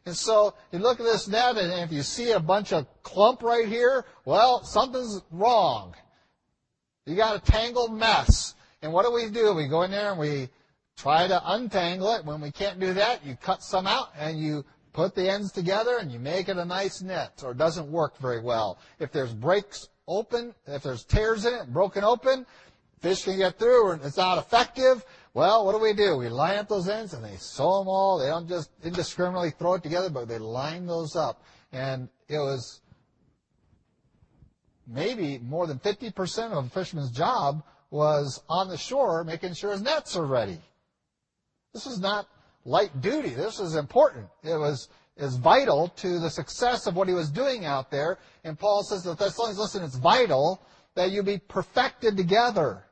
[0.06, 3.44] And so you look at this net, and if you see a bunch of clump
[3.44, 5.94] right here, well, something's wrong.
[7.06, 8.56] You got a tangled mess.
[8.82, 9.54] And what do we do?
[9.54, 10.48] We go in there and we
[10.96, 12.24] try to untangle it.
[12.24, 15.98] When we can't do that, you cut some out and you put the ends together
[15.98, 18.80] and you make it a nice net, or it doesn't work very well.
[18.98, 22.46] If there's breaks open, if there's tears in it, broken open,
[23.00, 25.04] fish can get through, or it's not effective.
[25.34, 26.16] Well, what do we do?
[26.16, 28.18] We line up those ends and they sew them all.
[28.18, 31.44] They don't just indiscriminately throw it together, but they line those up.
[31.72, 32.80] And it was
[34.86, 39.82] maybe more than 50% of a fisherman's job was on the shore making sure his
[39.82, 40.58] nets are ready.
[41.74, 42.26] This is not
[42.64, 43.30] light duty.
[43.30, 44.26] This is important.
[44.42, 48.18] It was, is vital to the success of what he was doing out there.
[48.44, 50.62] And Paul says to the Thessalonians, listen, it's vital
[50.94, 52.84] that you be perfected together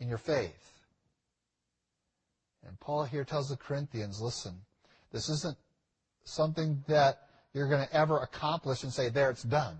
[0.00, 0.72] in your faith.
[2.66, 4.54] And Paul here tells the Corinthians, listen,
[5.12, 5.56] this isn't
[6.24, 9.76] something that you're going to ever accomplish and say, there, it's done.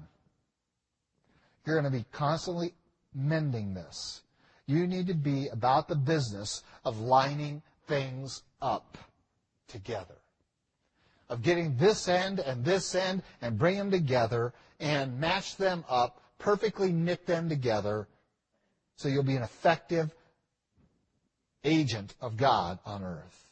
[1.64, 2.74] You're going to be constantly
[3.14, 4.22] mending this.
[4.66, 8.98] You need to be about the business of lining things up
[9.68, 10.14] together.
[11.28, 16.20] Of getting this end and this end and bring them together and match them up,
[16.38, 18.06] perfectly knit them together
[18.96, 20.14] so you'll be an effective
[21.64, 23.42] agent of God on earth.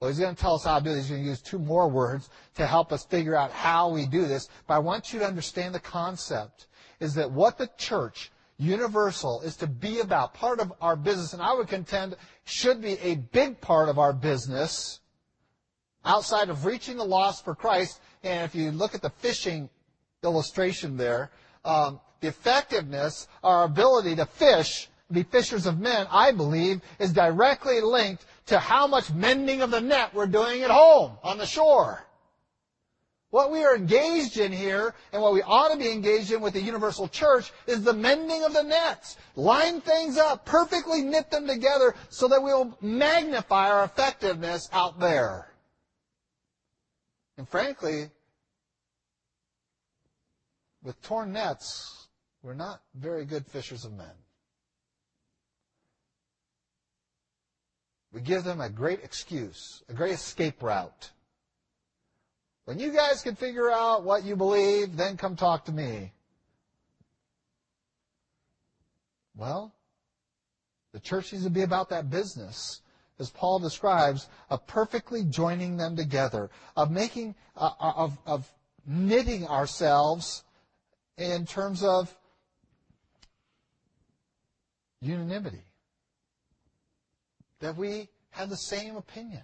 [0.00, 1.08] Well, he's going to tell us how to do this.
[1.08, 4.26] He's going to use two more words to help us figure out how we do
[4.26, 4.48] this.
[4.66, 6.68] But I want you to understand the concept
[7.00, 11.42] is that what the church universal is to be about, part of our business, and
[11.42, 15.00] I would contend should be a big part of our business
[16.04, 18.00] outside of reaching the lost for Christ.
[18.22, 19.68] And if you look at the fishing
[20.22, 21.30] illustration there,
[21.64, 27.80] um, the effectiveness, our ability to fish, be fishers of men, I believe, is directly
[27.80, 32.04] linked to how much mending of the net we're doing at home on the shore.
[33.30, 36.54] What we are engaged in here, and what we ought to be engaged in with
[36.54, 39.18] the universal church, is the mending of the nets.
[39.36, 45.50] Line things up, perfectly knit them together so that we'll magnify our effectiveness out there.
[47.36, 48.10] And frankly,
[50.88, 52.08] with torn nets,
[52.42, 54.06] we're not very good fishers of men.
[58.10, 61.10] We give them a great excuse, a great escape route.
[62.64, 66.14] When you guys can figure out what you believe, then come talk to me.
[69.36, 69.74] Well,
[70.94, 72.80] the church needs to be about that business,
[73.18, 78.50] as Paul describes, of perfectly joining them together, of making, uh, of, of
[78.86, 80.44] knitting ourselves
[81.18, 82.14] in terms of
[85.00, 85.62] unanimity.
[87.60, 89.42] That we have the same opinion.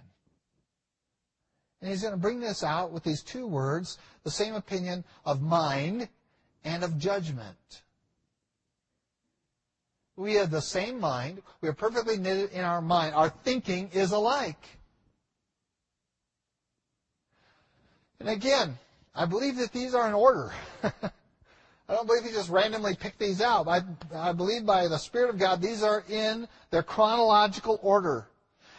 [1.81, 5.41] And he's going to bring this out with these two words, the same opinion of
[5.41, 6.07] mind
[6.63, 7.83] and of judgment.
[10.15, 11.41] We have the same mind.
[11.59, 13.13] We are perfectly knitted in our mind.
[13.15, 14.63] Our thinking is alike.
[18.21, 18.77] And again,
[19.13, 20.53] I believe that these are in order.
[21.87, 23.67] I don't believe he just randomly picked these out.
[23.67, 23.81] I,
[24.13, 28.27] I believe by the Spirit of God, these are in their chronological order.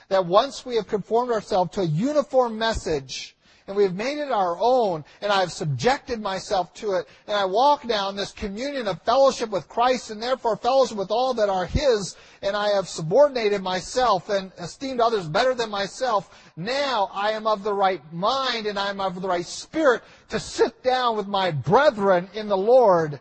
[0.09, 3.36] That once we have conformed ourselves to a uniform message,
[3.67, 7.37] and we have made it our own, and I have subjected myself to it, and
[7.37, 11.49] I walk down this communion of fellowship with Christ, and therefore fellowship with all that
[11.49, 17.33] are His, and I have subordinated myself and esteemed others better than myself, now I
[17.33, 21.17] am of the right mind, and I am of the right spirit to sit down
[21.17, 23.21] with my brethren in the Lord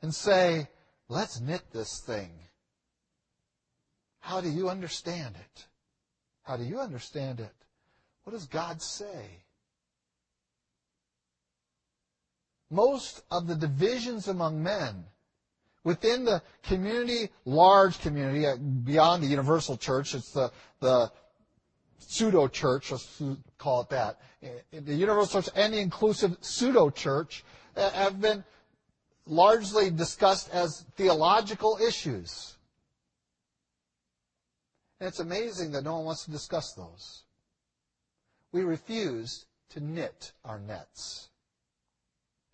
[0.00, 0.68] and say,
[1.08, 2.30] let's knit this thing.
[4.20, 5.66] How do you understand it?
[6.42, 7.57] How do you understand it?
[8.28, 9.40] What does God say?
[12.70, 15.06] Most of the divisions among men
[15.82, 21.10] within the community, large community, uh, beyond the universal church, it's the, the
[22.00, 23.22] pseudo church, let's
[23.56, 24.20] call it that.
[24.72, 27.46] The universal church and the inclusive pseudo church
[27.78, 28.44] uh, have been
[29.24, 32.58] largely discussed as theological issues.
[35.00, 37.22] And it's amazing that no one wants to discuss those
[38.52, 41.28] we refuse to knit our nets.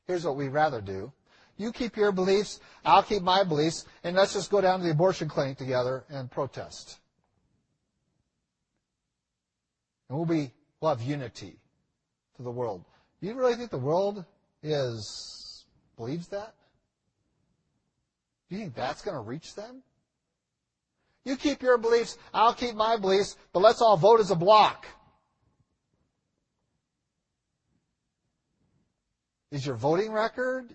[0.07, 1.13] Here's what we'd rather do.
[1.57, 4.91] You keep your beliefs, I'll keep my beliefs, and let's just go down to the
[4.91, 6.99] abortion clinic together and protest.
[10.09, 11.57] And we'll be, we'll have unity
[12.37, 12.85] to the world.
[13.21, 14.25] Do you really think the world
[14.63, 15.65] is,
[15.97, 16.55] believes that?
[18.49, 19.83] Do you think that's going to reach them?
[21.25, 24.87] You keep your beliefs, I'll keep my beliefs, but let's all vote as a block.
[29.55, 30.75] Is your voting record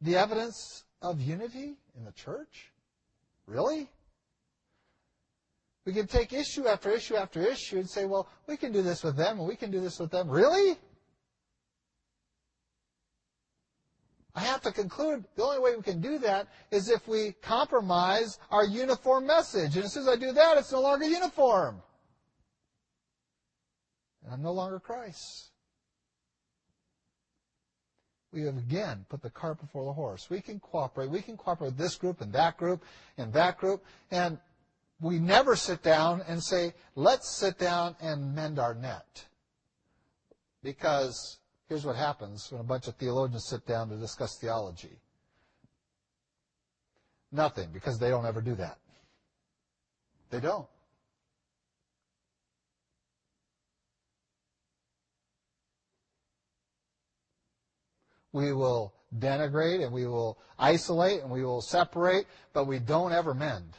[0.00, 2.72] the evidence of unity in the church?
[3.46, 3.90] Really?
[5.84, 9.04] We can take issue after issue after issue and say, well, we can do this
[9.04, 10.30] with them and we can do this with them.
[10.30, 10.78] Really?
[14.34, 18.38] I have to conclude the only way we can do that is if we compromise
[18.50, 19.76] our uniform message.
[19.76, 21.82] And as soon as I do that, it's no longer uniform.
[24.24, 25.50] And I'm no longer Christ
[28.32, 30.28] we have again put the cart before the horse.
[30.28, 31.10] We can cooperate.
[31.10, 32.84] We can cooperate with this group and that group
[33.16, 33.84] and that group.
[34.10, 34.38] And
[35.00, 39.26] we never sit down and say, let's sit down and mend our net.
[40.62, 44.98] Because here's what happens when a bunch of theologians sit down to discuss theology.
[47.32, 48.78] Nothing, because they don't ever do that.
[50.30, 50.66] They don't.
[58.36, 63.32] We will denigrate and we will isolate and we will separate, but we don't ever
[63.32, 63.78] mend.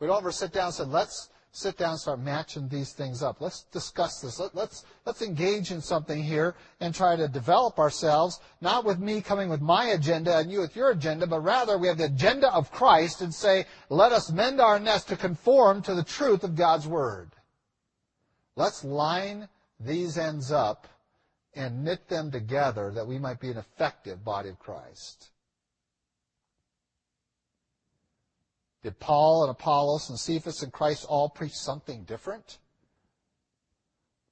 [0.00, 3.22] We don't ever sit down and say, let's sit down and start matching these things
[3.22, 3.40] up.
[3.40, 4.40] Let's discuss this.
[4.40, 9.20] Let, let's, let's engage in something here and try to develop ourselves, not with me
[9.20, 12.52] coming with my agenda and you with your agenda, but rather we have the agenda
[12.52, 16.56] of Christ and say, let us mend our nest to conform to the truth of
[16.56, 17.30] God's Word.
[18.56, 20.88] Let's line these ends up
[21.56, 25.30] and knit them together that we might be an effective body of Christ.
[28.82, 32.58] Did Paul and Apollos and Cephas and Christ all preach something different?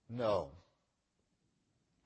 [0.09, 0.51] No.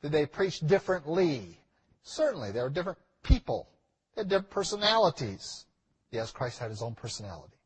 [0.01, 1.61] Did they preach differently?
[2.05, 2.53] Certainly.
[2.53, 3.69] They were different people.
[4.15, 5.67] They had different personalities.
[6.11, 7.59] Yes, Christ had his own personality.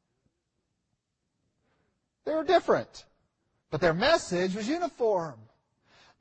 [2.24, 3.05] They were different.
[3.70, 5.38] But their message was uniform.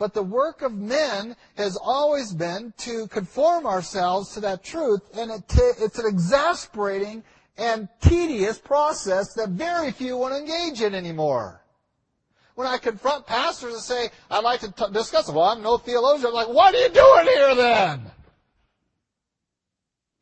[0.01, 5.29] But the work of men has always been to conform ourselves to that truth, and
[5.29, 7.23] it t- it's an exasperating
[7.55, 11.61] and tedious process that very few want to engage in anymore.
[12.55, 15.77] When I confront pastors and say, I'd like to t- discuss it, well, I'm no
[15.77, 18.01] theologian, I'm like, what are you doing here then?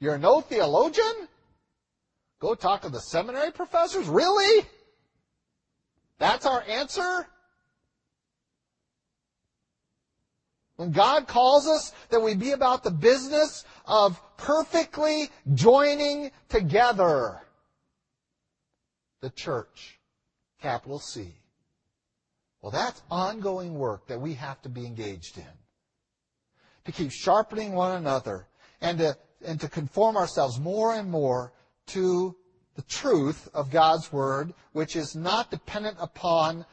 [0.01, 1.29] You're no theologian?
[2.41, 4.09] Go talk to the seminary professors?
[4.09, 4.67] Really?
[6.17, 7.27] That's our answer?
[10.79, 17.41] When God calls us that we be about the business of perfectly joining together
[19.19, 19.99] the church,
[20.61, 21.35] capital C.
[22.61, 25.43] Well, that's ongoing work that we have to be engaged in.
[26.85, 28.47] To keep sharpening one another
[28.79, 31.51] and to, and to conform ourselves more and more
[31.87, 32.37] to
[32.77, 36.65] the truth of God's Word, which is not dependent upon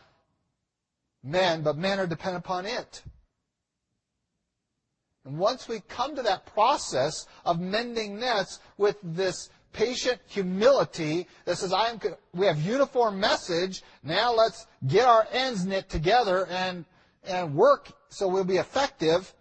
[1.25, 3.03] men, but men are dependent upon it.
[5.27, 11.59] And once we come to that process of mending nets with this patient humility that
[11.59, 12.01] says, I am,
[12.33, 16.85] we have uniform message, now let's get our ends knit together and,
[17.25, 19.35] and work so we'll be effective,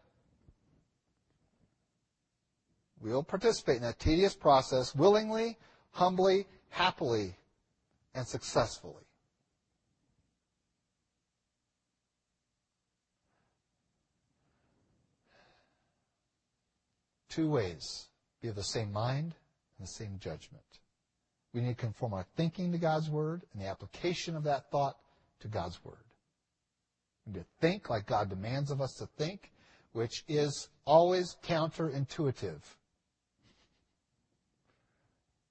[2.99, 5.55] we'll participate in that tedious process willingly,
[5.91, 7.37] humbly, happily,
[8.15, 9.04] and successfully.
[17.35, 18.07] Two ways
[18.41, 19.33] be of the same mind
[19.77, 20.63] and the same judgment.
[21.53, 24.97] We need to conform our thinking to God's Word and the application of that thought
[25.41, 26.03] to God's Word.
[27.25, 29.51] We need to think like God demands of us to think,
[29.93, 32.61] which is always counterintuitive.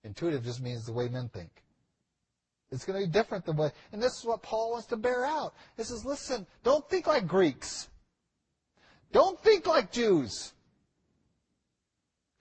[0.04, 1.50] Intuitive just means the way men think.
[2.70, 5.24] It's going to be different than what, and this is what Paul wants to bear
[5.24, 5.54] out.
[5.76, 7.88] He says, listen, don't think like Greeks.
[9.12, 10.52] Don't think like Jews.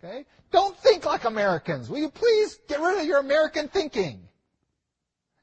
[0.04, 0.26] Okay?
[0.52, 1.90] Don't think like Americans.
[1.90, 4.20] Will you please get rid of your American thinking?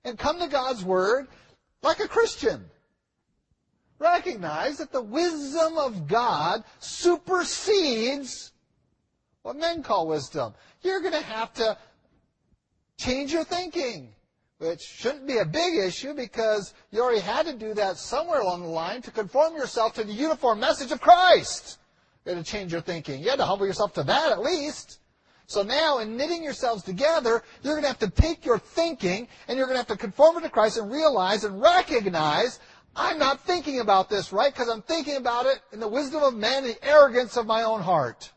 [0.05, 1.29] And come to God's Word
[1.83, 2.65] like a Christian.
[3.99, 8.53] Recognize that the wisdom of God supersedes
[9.43, 10.55] what men call wisdom.
[10.83, 11.77] You're going to have to
[12.99, 14.15] change your thinking,
[14.59, 18.63] which shouldn't be a big issue because you already had to do that somewhere along
[18.63, 21.80] the line to conform yourself to the uniform message of Christ.
[22.25, 23.23] You had to change your thinking.
[23.23, 24.99] You had to humble yourself to that at least.
[25.47, 29.57] So now, in knitting yourselves together, you're going to have to take your thinking and
[29.59, 32.61] you're going to have to conform it to Christ and realize and recognize
[32.95, 36.35] I'm not thinking about this right because I'm thinking about it in the wisdom of
[36.35, 38.33] men, and the arrogance of my own heart.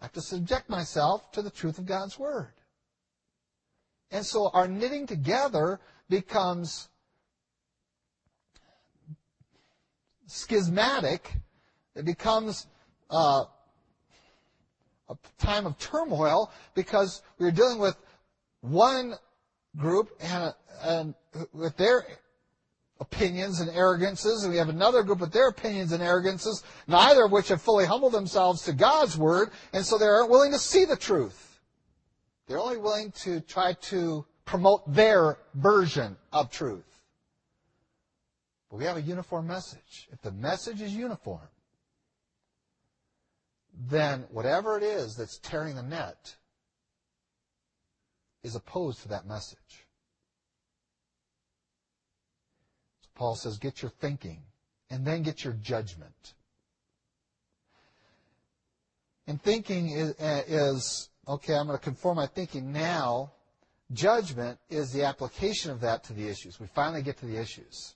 [0.00, 2.52] I have to subject myself to the truth of God's Word.
[4.10, 6.88] And so our knitting together becomes
[10.26, 11.32] schismatic.
[11.94, 12.66] It becomes
[13.10, 13.44] uh,
[15.08, 17.96] a time of turmoil because we're dealing with
[18.60, 19.14] one
[19.76, 21.14] group and, and
[21.52, 22.06] with their
[22.98, 27.32] opinions and arrogances, and we have another group with their opinions and arrogances, neither of
[27.32, 30.84] which have fully humbled themselves to God's word, and so they aren't willing to see
[30.84, 31.60] the truth.
[32.46, 36.84] They're only willing to try to promote their version of truth.
[38.70, 40.08] But we have a uniform message.
[40.12, 41.48] If the message is uniform,
[43.88, 46.34] then whatever it is that's tearing the net
[48.42, 49.86] is opposed to that message.
[53.02, 54.42] So Paul says, get your thinking
[54.90, 56.34] and then get your judgment.
[59.26, 63.32] And thinking is, uh, is okay, I'm going to conform my thinking now.
[63.92, 66.58] Judgment is the application of that to the issues.
[66.60, 67.95] We finally get to the issues.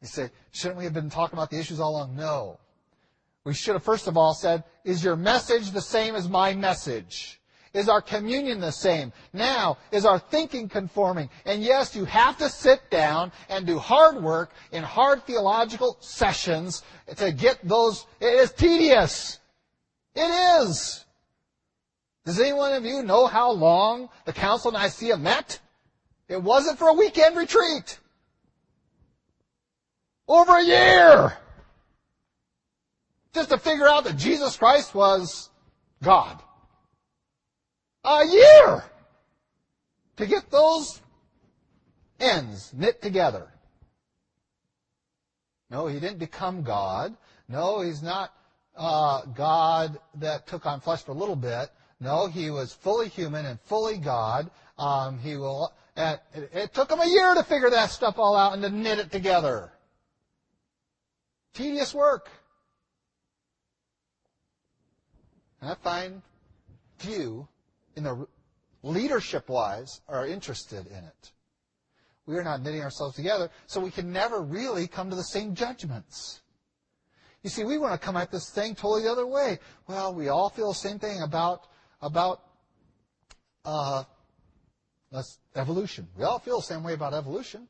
[0.00, 2.16] You say, shouldn't we have been talking about the issues all along?
[2.16, 2.58] No.
[3.44, 7.40] We should have first of all said, is your message the same as my message?
[7.72, 9.12] Is our communion the same?
[9.34, 11.28] Now, is our thinking conforming?
[11.44, 16.82] And yes, you have to sit down and do hard work in hard theological sessions
[17.16, 18.06] to get those.
[18.18, 19.40] It is tedious.
[20.14, 21.04] It is.
[22.24, 25.60] Does anyone of you know how long the Council of Nicaea met?
[26.28, 27.98] It wasn't for a weekend retreat.
[30.28, 31.36] Over a year.
[33.34, 35.50] Just to figure out that Jesus Christ was
[36.02, 36.40] God.
[38.04, 38.84] A year
[40.16, 41.00] to get those
[42.18, 43.48] ends knit together.
[45.70, 47.16] No, he didn't become God.
[47.48, 48.32] No, he's not
[48.76, 51.70] uh, God that took on flesh for a little bit.
[52.00, 54.50] No, he was fully human and fully God.
[54.78, 55.72] Um, he will.
[55.96, 58.98] It, it took him a year to figure that stuff all out and to knit
[58.98, 59.72] it together.
[61.56, 62.28] Tedious work.
[65.62, 66.20] And I find
[66.98, 67.48] few
[67.96, 68.26] in the
[68.82, 71.32] leadership wise are interested in it.
[72.26, 75.54] We are not knitting ourselves together, so we can never really come to the same
[75.54, 76.42] judgments.
[77.42, 79.58] You see, we want to come at this thing totally the other way.
[79.88, 81.68] Well, we all feel the same thing about
[82.02, 82.42] about
[83.64, 84.04] uh,
[85.54, 86.06] evolution.
[86.18, 87.66] We all feel the same way about evolution.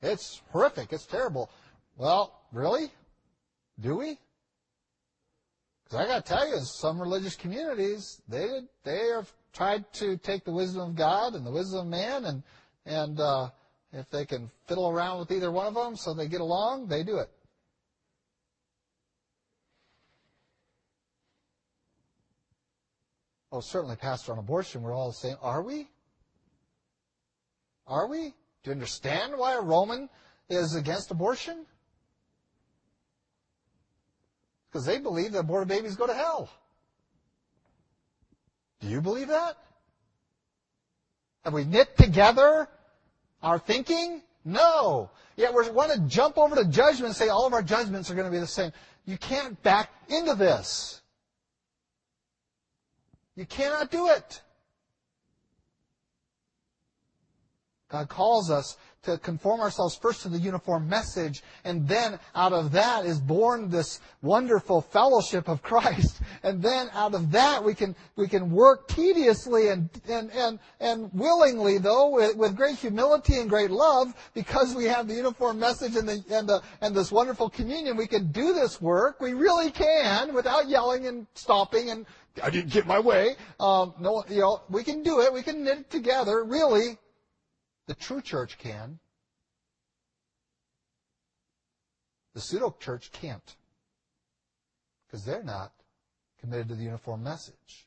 [0.00, 0.92] It's horrific.
[0.92, 1.50] It's terrible.
[1.96, 2.90] Well, really?
[3.80, 4.18] Do we?
[5.84, 10.44] Because I got to tell you, some religious communities they they have tried to take
[10.44, 12.42] the wisdom of God and the wisdom of man, and
[12.86, 13.50] and uh,
[13.92, 17.04] if they can fiddle around with either one of them so they get along, they
[17.04, 17.30] do it.
[23.52, 25.36] Oh, certainly, Pastor, on abortion, we're all the same.
[25.40, 25.88] Are we?
[27.86, 28.34] Are we?
[28.62, 30.08] Do you understand why a Roman
[30.48, 31.64] is against abortion?
[34.74, 36.50] Because they believe that aborted babies go to hell.
[38.80, 39.56] Do you believe that?
[41.44, 42.68] Have we knit together
[43.40, 44.20] our thinking?
[44.44, 45.10] No.
[45.36, 48.16] Yet we want to jump over to judgment and say all of our judgments are
[48.16, 48.72] going to be the same.
[49.06, 51.00] You can't back into this.
[53.36, 54.42] You cannot do it.
[57.90, 62.72] God calls us to conform ourselves first to the uniform message, and then out of
[62.72, 66.20] that is born this wonderful fellowship of Christ.
[66.42, 71.10] And then out of that we can we can work tediously and and and, and
[71.14, 75.96] willingly though with, with great humility and great love because we have the uniform message
[75.96, 77.96] and the and the and this wonderful communion.
[77.96, 79.22] We can do this work.
[79.22, 82.04] We really can without yelling and stopping and
[82.42, 83.36] I didn't get my way.
[83.60, 85.32] Um, no, you know, we can do it.
[85.32, 86.44] We can knit it together.
[86.44, 86.98] Really,
[87.86, 88.98] the true church can.
[92.34, 93.56] The pseudo church can't.
[95.06, 95.72] Because they're not
[96.40, 97.86] committed to the uniform message.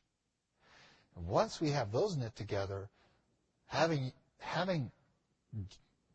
[1.16, 2.90] And once we have those knit together,
[3.66, 4.92] having, having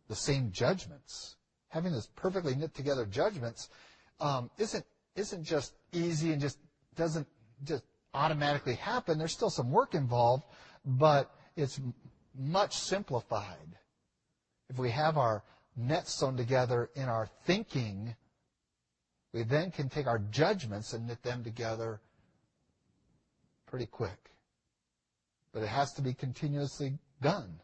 [0.09, 1.37] the same judgments,
[1.69, 3.69] having this perfectly knit together judgments,
[4.21, 4.85] um, isn't,
[5.17, 6.59] isn't just easy and just
[6.95, 7.27] doesn't
[7.65, 7.83] just
[8.15, 9.19] automatically happen.
[9.19, 10.45] There's still some work involved,
[10.85, 11.81] but it's
[12.37, 13.79] much simplified.
[14.69, 15.43] If we have our
[15.77, 18.15] nets sewn together in our thinking,
[19.33, 22.01] we then can take our judgments and knit them together
[23.67, 24.31] pretty quick.
[25.53, 27.59] But it has to be continuously done.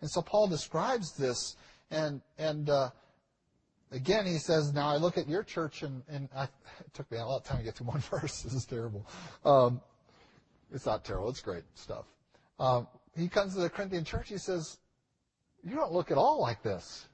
[0.00, 1.56] And so Paul describes this,
[1.90, 2.90] and and uh,
[3.92, 7.18] again he says, "Now I look at your church, and and I, it took me
[7.18, 8.42] a lot of time to get to one verse.
[8.42, 9.06] This is terrible.
[9.44, 9.80] Um,
[10.72, 11.28] it's not terrible.
[11.28, 12.06] It's great stuff."
[12.58, 12.86] Um,
[13.16, 14.28] he comes to the Corinthian church.
[14.28, 14.78] He says,
[15.62, 17.06] "You don't look at all like this."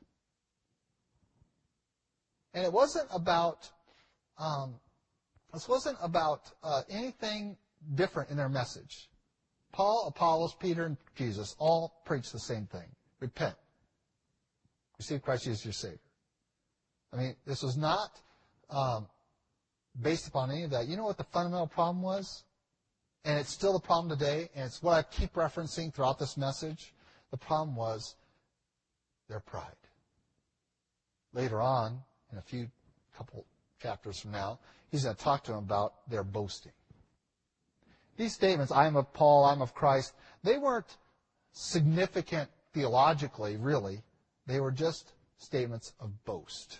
[2.54, 3.70] And it wasn't about
[4.38, 4.80] um,
[5.52, 7.56] this wasn't about uh, anything
[7.94, 9.08] different in their message.
[9.72, 12.88] Paul, Apollos, Peter, and Jesus all preach the same thing:
[13.20, 13.54] repent,
[14.98, 15.98] receive Christ Jesus your Savior.
[17.12, 18.20] I mean, this was not
[18.70, 19.06] um,
[20.00, 20.88] based upon any of that.
[20.88, 22.44] You know what the fundamental problem was?
[23.26, 26.94] And it's still the problem today, and it's what I keep referencing throughout this message.
[27.32, 28.14] The problem was
[29.28, 29.64] their pride.
[31.32, 31.98] Later on,
[32.30, 32.68] in a few
[33.18, 33.44] couple
[33.82, 34.60] chapters from now,
[34.92, 36.70] he's going to talk to them about their boasting.
[38.16, 40.14] these statements, I am of Paul, I'm of Christ,
[40.44, 40.96] they weren't
[41.50, 44.04] significant theologically, really.
[44.46, 46.78] They were just statements of boast.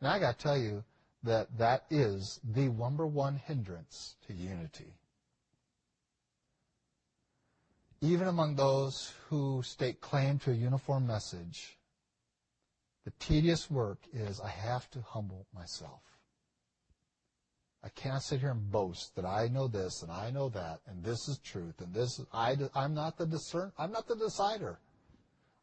[0.00, 0.84] And I got to tell you
[1.22, 4.94] that that is the number one hindrance to unity.
[8.00, 11.78] Even among those who stake claim to a uniform message,
[13.04, 16.02] the tedious work is I have to humble myself.
[17.84, 21.02] I can't sit here and boast that I know this and I know that and
[21.02, 24.78] this is truth and this is, I, I'm not the discern, I'm not the decider.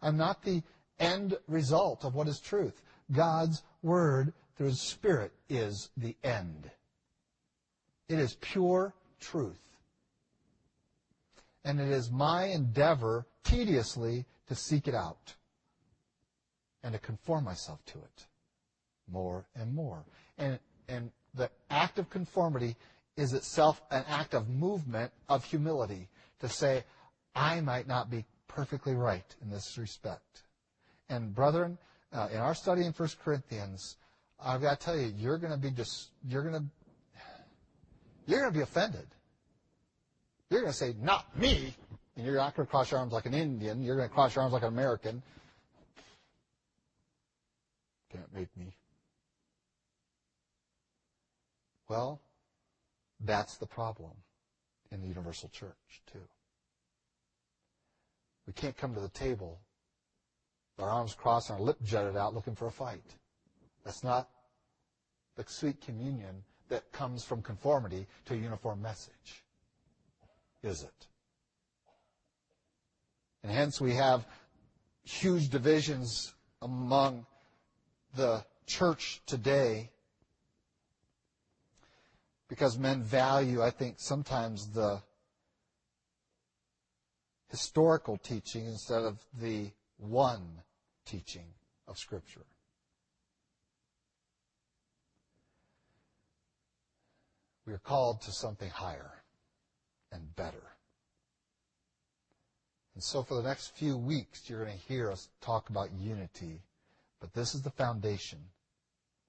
[0.02, 0.64] I'm not the
[1.00, 2.82] end result of what is truth.
[3.12, 4.34] God's word
[4.66, 6.70] his spirit is the end.
[8.08, 9.60] It is pure truth.
[11.64, 15.36] And it is my endeavor tediously to seek it out
[16.84, 18.26] and to conform myself to it
[19.12, 20.04] more and more.
[20.38, 22.76] And, and the act of conformity
[23.18, 26.08] is itself an act of movement of humility
[26.40, 26.84] to say,
[27.36, 30.44] I might not be perfectly right in this respect.
[31.10, 31.78] And brethren,
[32.14, 33.98] uh, in our study in 1 Corinthians,
[34.44, 36.64] I've got to tell you, you're going to be just, you're going to,
[38.26, 39.08] you're going to be offended.
[40.50, 41.76] You're going to say, not me.
[42.16, 43.84] And you're not going to cross your arms like an Indian.
[43.84, 45.22] You're going to cross your arms like an American.
[48.12, 48.76] Can't make me.
[51.88, 52.20] Well,
[53.20, 54.12] that's the problem
[54.92, 56.20] in the universal church, too.
[58.48, 59.60] We can't come to the table,
[60.76, 63.04] with our arms crossed and our lip jutted out looking for a fight.
[63.84, 64.30] That's not
[65.36, 69.44] the sweet communion that comes from conformity to a uniform message,
[70.64, 71.08] is it?
[73.44, 74.26] And hence we have
[75.04, 77.26] huge divisions among
[78.16, 79.92] the church today
[82.48, 85.02] because men value, I think, sometimes the
[87.50, 90.62] historical teaching instead of the one
[91.06, 91.46] teaching
[91.88, 92.46] of Scripture.
[97.70, 99.12] We are called to something higher
[100.12, 100.72] and better.
[102.96, 106.64] And so for the next few weeks, you're going to hear us talk about unity.
[107.20, 108.40] But this is the foundation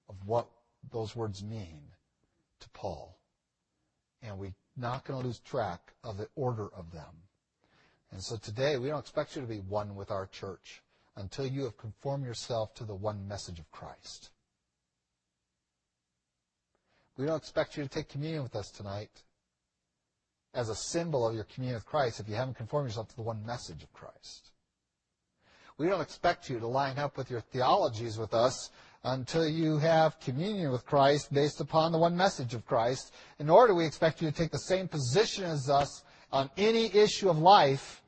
[0.09, 0.47] of what
[0.91, 1.81] those words mean
[2.61, 3.15] to Paul.
[4.23, 7.13] And we're not going to lose track of the order of them.
[8.11, 10.81] And so today, we don't expect you to be one with our church
[11.15, 14.31] until you have conformed yourself to the one message of Christ.
[17.21, 19.11] We don't expect you to take communion with us tonight
[20.55, 23.21] as a symbol of your communion with Christ if you haven't conformed yourself to the
[23.21, 24.49] one message of Christ.
[25.77, 28.71] We don't expect you to line up with your theologies with us
[29.03, 33.13] until you have communion with Christ based upon the one message of Christ.
[33.39, 37.29] Nor do we expect you to take the same position as us on any issue
[37.29, 38.01] of life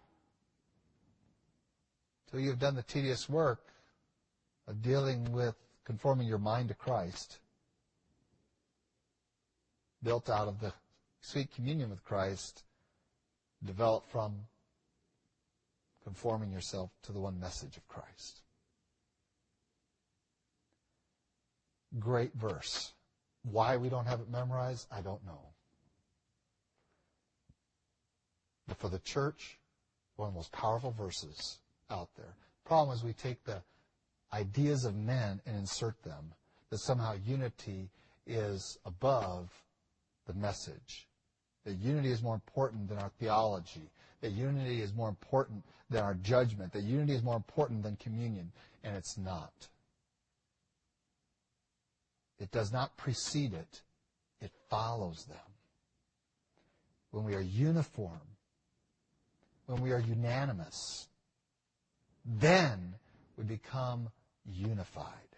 [2.26, 3.62] until you've done the tedious work
[4.68, 5.54] of dealing with
[5.86, 7.38] conforming your mind to Christ,
[10.04, 10.74] built out of the
[11.22, 12.64] sweet communion with Christ,
[13.66, 14.34] developed from
[16.04, 18.42] conforming yourself to the one message of Christ.
[22.00, 22.94] Great verse.
[23.44, 25.40] Why we don't have it memorized, I don't know.
[28.68, 29.58] But for the church,
[30.16, 32.36] one of the most powerful verses out there.
[32.66, 33.62] Problem is we take the
[34.32, 36.34] ideas of men and insert them,
[36.70, 37.90] that somehow unity
[38.26, 39.50] is above
[40.28, 41.08] the message.
[41.66, 43.90] That unity is more important than our theology.
[44.22, 46.74] That unity is more important than our judgment.
[46.74, 48.52] That unity is more important than communion.
[48.84, 49.54] And it's not.
[52.40, 53.82] It does not precede it.
[54.42, 55.38] It follows them.
[57.12, 58.20] When we are uniform,
[59.68, 61.08] when we are unanimous,
[62.26, 62.96] then
[63.38, 64.10] we become
[64.46, 65.33] unified.